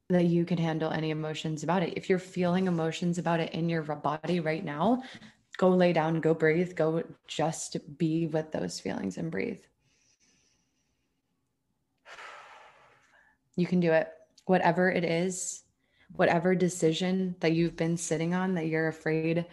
that 0.09 0.25
you 0.25 0.43
can 0.43 0.57
handle 0.57 0.91
any 0.91 1.11
emotions 1.11 1.63
about 1.63 1.83
it. 1.83 1.93
If 1.95 2.09
you're 2.09 2.19
feeling 2.19 2.67
emotions 2.67 3.19
about 3.19 3.39
it 3.39 3.53
in 3.53 3.69
your 3.69 3.83
body 3.83 4.39
right 4.39 4.65
now, 4.65 5.03
go 5.57 5.69
lay 5.69 5.93
down, 5.93 6.19
go 6.19 6.33
breathe, 6.33 6.75
go 6.75 7.03
just 7.27 7.77
be 7.97 8.25
with 8.25 8.51
those 8.51 8.79
feelings 8.79 9.17
and 9.17 9.29
breathe. 9.29 9.59
You 13.55 13.67
can 13.67 13.79
do 13.79 13.91
it. 13.91 14.09
Whatever 14.45 14.89
it 14.89 15.03
is, 15.03 15.61
whatever 16.15 16.55
decision 16.55 17.35
that 17.39 17.53
you've 17.53 17.75
been 17.75 17.97
sitting 17.97 18.33
on 18.33 18.55
that 18.55 18.67
you're 18.67 18.87
afraid 18.87 19.45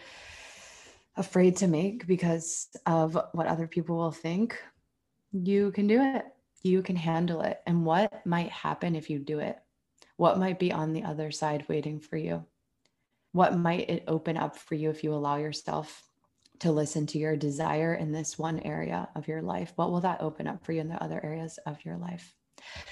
afraid 1.19 1.57
to 1.57 1.67
make 1.67 2.07
because 2.07 2.69
of 2.85 3.19
what 3.33 3.47
other 3.47 3.67
people 3.67 3.97
will 3.97 4.13
think, 4.13 4.63
you 5.33 5.71
can 5.73 5.87
do 5.87 6.01
it. 6.03 6.25
You 6.63 6.83
can 6.83 6.97
handle 6.97 7.41
it. 7.41 7.61
And 7.67 7.85
what 7.85 8.27
might 8.27 8.51
happen 8.51 8.95
if 8.95 9.09
you 9.09 9.19
do 9.19 9.39
it? 9.39 9.59
What 10.17 10.39
might 10.39 10.59
be 10.59 10.73
on 10.73 10.93
the 10.93 11.05
other 11.05 11.31
side 11.31 11.67
waiting 11.69 12.01
for 12.01 12.17
you? 12.17 12.45
What 13.33 13.57
might 13.57 13.91
it 13.91 14.05
open 14.09 14.37
up 14.37 14.57
for 14.57 14.75
you 14.75 14.91
if 14.91 15.05
you 15.05 15.13
allow 15.13 15.37
yourself 15.37 16.03
to 16.61 16.73
listen 16.73 17.07
to 17.07 17.19
your 17.19 17.37
desire 17.37 17.95
in 17.95 18.13
this 18.13 18.39
one 18.39 18.61
area 18.61 19.09
of 19.15 19.29
your 19.29 19.43
life? 19.43 19.73
What 19.77 19.91
will 19.91 20.01
that 20.01 20.23
open 20.23 20.47
up 20.47 20.65
for 20.65 20.73
you 20.73 20.81
in 20.81 20.89
the 20.89 21.03
other 21.03 21.23
areas 21.23 21.59
of 21.67 21.85
your 21.85 21.97
life? 21.99 22.35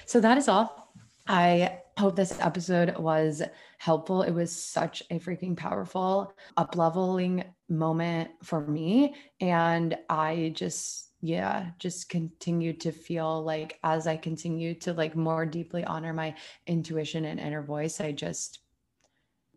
So 0.05 0.19
that 0.21 0.37
is 0.37 0.47
all. 0.47 0.93
I 1.27 1.79
hope 1.97 2.15
this 2.15 2.39
episode 2.39 2.95
was 2.97 3.41
helpful. 3.79 4.21
It 4.21 4.31
was 4.31 4.55
such 4.55 5.01
a 5.09 5.17
freaking 5.17 5.57
powerful, 5.57 6.31
up 6.55 6.75
leveling 6.75 7.43
moment 7.67 8.29
for 8.43 8.61
me. 8.61 9.15
And 9.41 9.97
I 10.07 10.51
just 10.53 11.04
yeah 11.25 11.71
just 11.79 12.07
continue 12.07 12.71
to 12.71 12.91
feel 12.91 13.43
like 13.43 13.79
as 13.83 14.05
i 14.05 14.15
continue 14.15 14.75
to 14.75 14.93
like 14.93 15.15
more 15.15 15.45
deeply 15.45 15.83
honor 15.83 16.13
my 16.13 16.35
intuition 16.67 17.25
and 17.25 17.39
inner 17.39 17.63
voice 17.63 17.99
i 17.99 18.11
just 18.11 18.59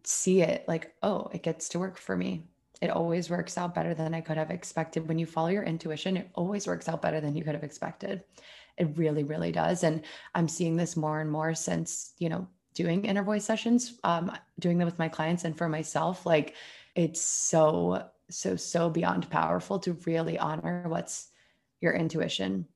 see 0.05 0.41
it 0.41 0.65
like 0.67 0.95
oh 1.03 1.29
it 1.33 1.43
gets 1.43 1.69
to 1.69 1.79
work 1.79 1.99
for 1.99 2.17
me. 2.17 2.45
It 2.81 2.91
always 2.91 3.29
works 3.29 3.59
out 3.59 3.75
better 3.75 3.93
than 3.95 4.15
i 4.15 4.21
could 4.21 4.37
have 4.37 4.51
expected. 4.51 5.07
When 5.07 5.19
you 5.19 5.27
follow 5.27 5.49
your 5.49 5.65
intuition 5.65 6.17
it 6.17 6.31
always 6.35 6.67
works 6.67 6.89
out 6.89 7.03
better 7.03 7.21
than 7.21 7.37
you 7.37 7.45
could 7.45 7.55
have 7.55 7.65
expected. 7.65 8.23
It 8.79 8.97
really 8.97 9.25
really 9.25 9.53
does 9.53 9.83
and 9.83 10.03
i'm 10.35 10.49
seeing 10.49 10.77
this 10.77 10.97
more 10.97 11.21
and 11.21 11.31
more 11.31 11.53
since 11.55 12.13
you 12.19 12.29
know 12.29 12.47
doing 12.75 13.05
inner 13.05 13.25
voice 13.25 13.45
sessions 13.45 13.99
um 14.05 14.31
doing 14.61 14.79
them 14.79 14.87
with 14.87 15.01
my 15.01 15.09
clients 15.09 15.45
and 15.45 15.59
for 15.59 15.69
myself 15.69 16.25
like 16.25 16.55
it's 16.95 17.21
so 17.21 18.09
so 18.31 18.55
so 18.55 18.89
beyond 18.89 19.29
powerful 19.31 19.81
to 19.81 19.95
really 20.07 20.39
honor 20.39 20.85
what's 20.87 21.31
your 21.81 21.93
intuition 21.93 22.67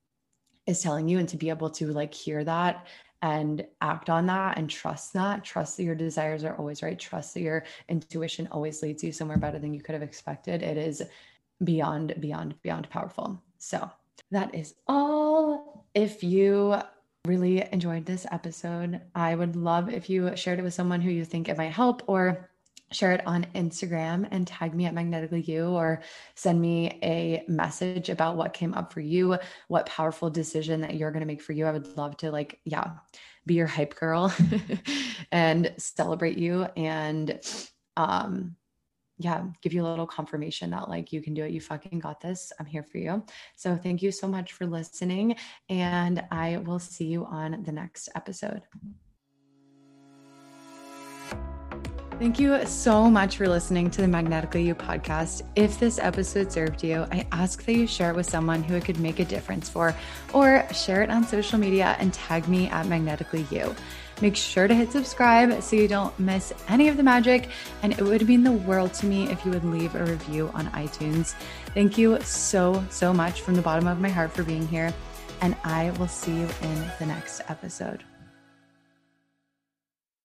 is 0.66 0.80
telling 0.80 1.08
you 1.08 1.18
and 1.18 1.28
to 1.28 1.36
be 1.36 1.48
able 1.48 1.70
to 1.70 1.88
like 1.88 2.14
hear 2.14 2.44
that 2.44 2.86
and 3.20 3.64
act 3.80 4.10
on 4.10 4.26
that 4.26 4.58
and 4.58 4.68
trust 4.68 5.12
that 5.12 5.44
trust 5.44 5.76
that 5.76 5.84
your 5.84 5.94
desires 5.94 6.44
are 6.44 6.56
always 6.56 6.82
right 6.82 6.98
trust 6.98 7.34
that 7.34 7.40
your 7.40 7.64
intuition 7.88 8.48
always 8.50 8.82
leads 8.82 9.02
you 9.02 9.12
somewhere 9.12 9.36
better 9.36 9.58
than 9.58 9.72
you 9.74 9.80
could 9.80 9.92
have 9.92 10.02
expected 10.02 10.62
it 10.62 10.76
is 10.76 11.02
beyond, 11.64 12.14
beyond, 12.20 12.54
beyond 12.62 12.88
powerful. 12.90 13.40
So 13.58 13.90
that 14.30 14.54
is 14.54 14.74
all. 14.86 15.86
If 15.94 16.24
you 16.24 16.76
really 17.26 17.66
enjoyed 17.72 18.06
this 18.06 18.26
episode, 18.30 19.00
I 19.14 19.34
would 19.34 19.56
love 19.56 19.92
if 19.92 20.08
you 20.08 20.34
shared 20.36 20.58
it 20.58 20.62
with 20.62 20.74
someone 20.74 21.00
who 21.00 21.10
you 21.10 21.24
think 21.24 21.48
it 21.48 21.58
might 21.58 21.72
help 21.72 22.02
or 22.06 22.50
share 22.92 23.12
it 23.12 23.26
on 23.26 23.46
Instagram 23.54 24.28
and 24.30 24.46
tag 24.46 24.74
me 24.74 24.86
at 24.86 24.94
magnetically 24.94 25.40
you 25.42 25.66
or 25.66 26.02
send 26.34 26.60
me 26.60 26.98
a 27.02 27.44
message 27.48 28.08
about 28.08 28.36
what 28.36 28.52
came 28.52 28.74
up 28.74 28.92
for 28.92 29.00
you, 29.00 29.38
what 29.68 29.86
powerful 29.86 30.30
decision 30.30 30.80
that 30.82 30.94
you're 30.94 31.10
going 31.10 31.20
to 31.20 31.26
make 31.26 31.42
for 31.42 31.52
you. 31.52 31.66
I 31.66 31.72
would 31.72 31.96
love 31.96 32.16
to 32.18 32.30
like 32.30 32.60
yeah, 32.64 32.92
be 33.46 33.54
your 33.54 33.66
hype 33.66 33.94
girl 33.94 34.34
and 35.32 35.72
celebrate 35.78 36.38
you 36.38 36.64
and 36.76 37.40
um 37.96 38.56
yeah, 39.18 39.44
give 39.60 39.72
you 39.72 39.82
a 39.82 39.88
little 39.88 40.06
confirmation 40.06 40.70
that 40.70 40.88
like 40.88 41.12
you 41.12 41.22
can 41.22 41.34
do 41.34 41.44
it. 41.44 41.52
You 41.52 41.60
fucking 41.60 42.00
got 42.00 42.20
this. 42.20 42.52
I'm 42.58 42.66
here 42.66 42.82
for 42.82 42.98
you. 42.98 43.22
So 43.54 43.76
thank 43.76 44.02
you 44.02 44.10
so 44.10 44.26
much 44.26 44.52
for 44.52 44.66
listening 44.66 45.36
and 45.68 46.24
I 46.30 46.56
will 46.58 46.80
see 46.80 47.06
you 47.06 47.24
on 47.24 47.62
the 47.62 47.72
next 47.72 48.08
episode. 48.16 48.62
Thank 52.22 52.38
you 52.38 52.64
so 52.66 53.10
much 53.10 53.36
for 53.36 53.48
listening 53.48 53.90
to 53.90 54.00
the 54.00 54.06
Magnetically 54.06 54.62
You 54.62 54.76
podcast. 54.76 55.42
If 55.56 55.80
this 55.80 55.98
episode 55.98 56.52
served 56.52 56.84
you, 56.84 57.04
I 57.10 57.26
ask 57.32 57.64
that 57.64 57.72
you 57.72 57.84
share 57.84 58.10
it 58.10 58.16
with 58.16 58.30
someone 58.30 58.62
who 58.62 58.76
it 58.76 58.84
could 58.84 59.00
make 59.00 59.18
a 59.18 59.24
difference 59.24 59.68
for, 59.68 59.92
or 60.32 60.64
share 60.72 61.02
it 61.02 61.10
on 61.10 61.24
social 61.24 61.58
media 61.58 61.96
and 61.98 62.14
tag 62.14 62.46
me 62.46 62.68
at 62.68 62.86
Magnetically 62.86 63.44
You. 63.50 63.74
Make 64.20 64.36
sure 64.36 64.68
to 64.68 64.74
hit 64.74 64.92
subscribe 64.92 65.64
so 65.64 65.74
you 65.74 65.88
don't 65.88 66.16
miss 66.16 66.52
any 66.68 66.86
of 66.86 66.96
the 66.96 67.02
magic. 67.02 67.48
And 67.82 67.92
it 67.92 68.00
would 68.00 68.28
mean 68.28 68.44
the 68.44 68.52
world 68.52 68.94
to 68.94 69.06
me 69.06 69.28
if 69.28 69.44
you 69.44 69.50
would 69.50 69.64
leave 69.64 69.96
a 69.96 70.04
review 70.04 70.48
on 70.54 70.66
iTunes. 70.66 71.34
Thank 71.74 71.98
you 71.98 72.20
so, 72.20 72.84
so 72.88 73.12
much 73.12 73.40
from 73.40 73.56
the 73.56 73.62
bottom 73.62 73.88
of 73.88 74.00
my 74.00 74.10
heart 74.10 74.30
for 74.30 74.44
being 74.44 74.68
here. 74.68 74.94
And 75.40 75.56
I 75.64 75.90
will 75.98 76.06
see 76.06 76.30
you 76.30 76.48
in 76.62 76.84
the 77.00 77.06
next 77.06 77.40
episode. 77.48 78.04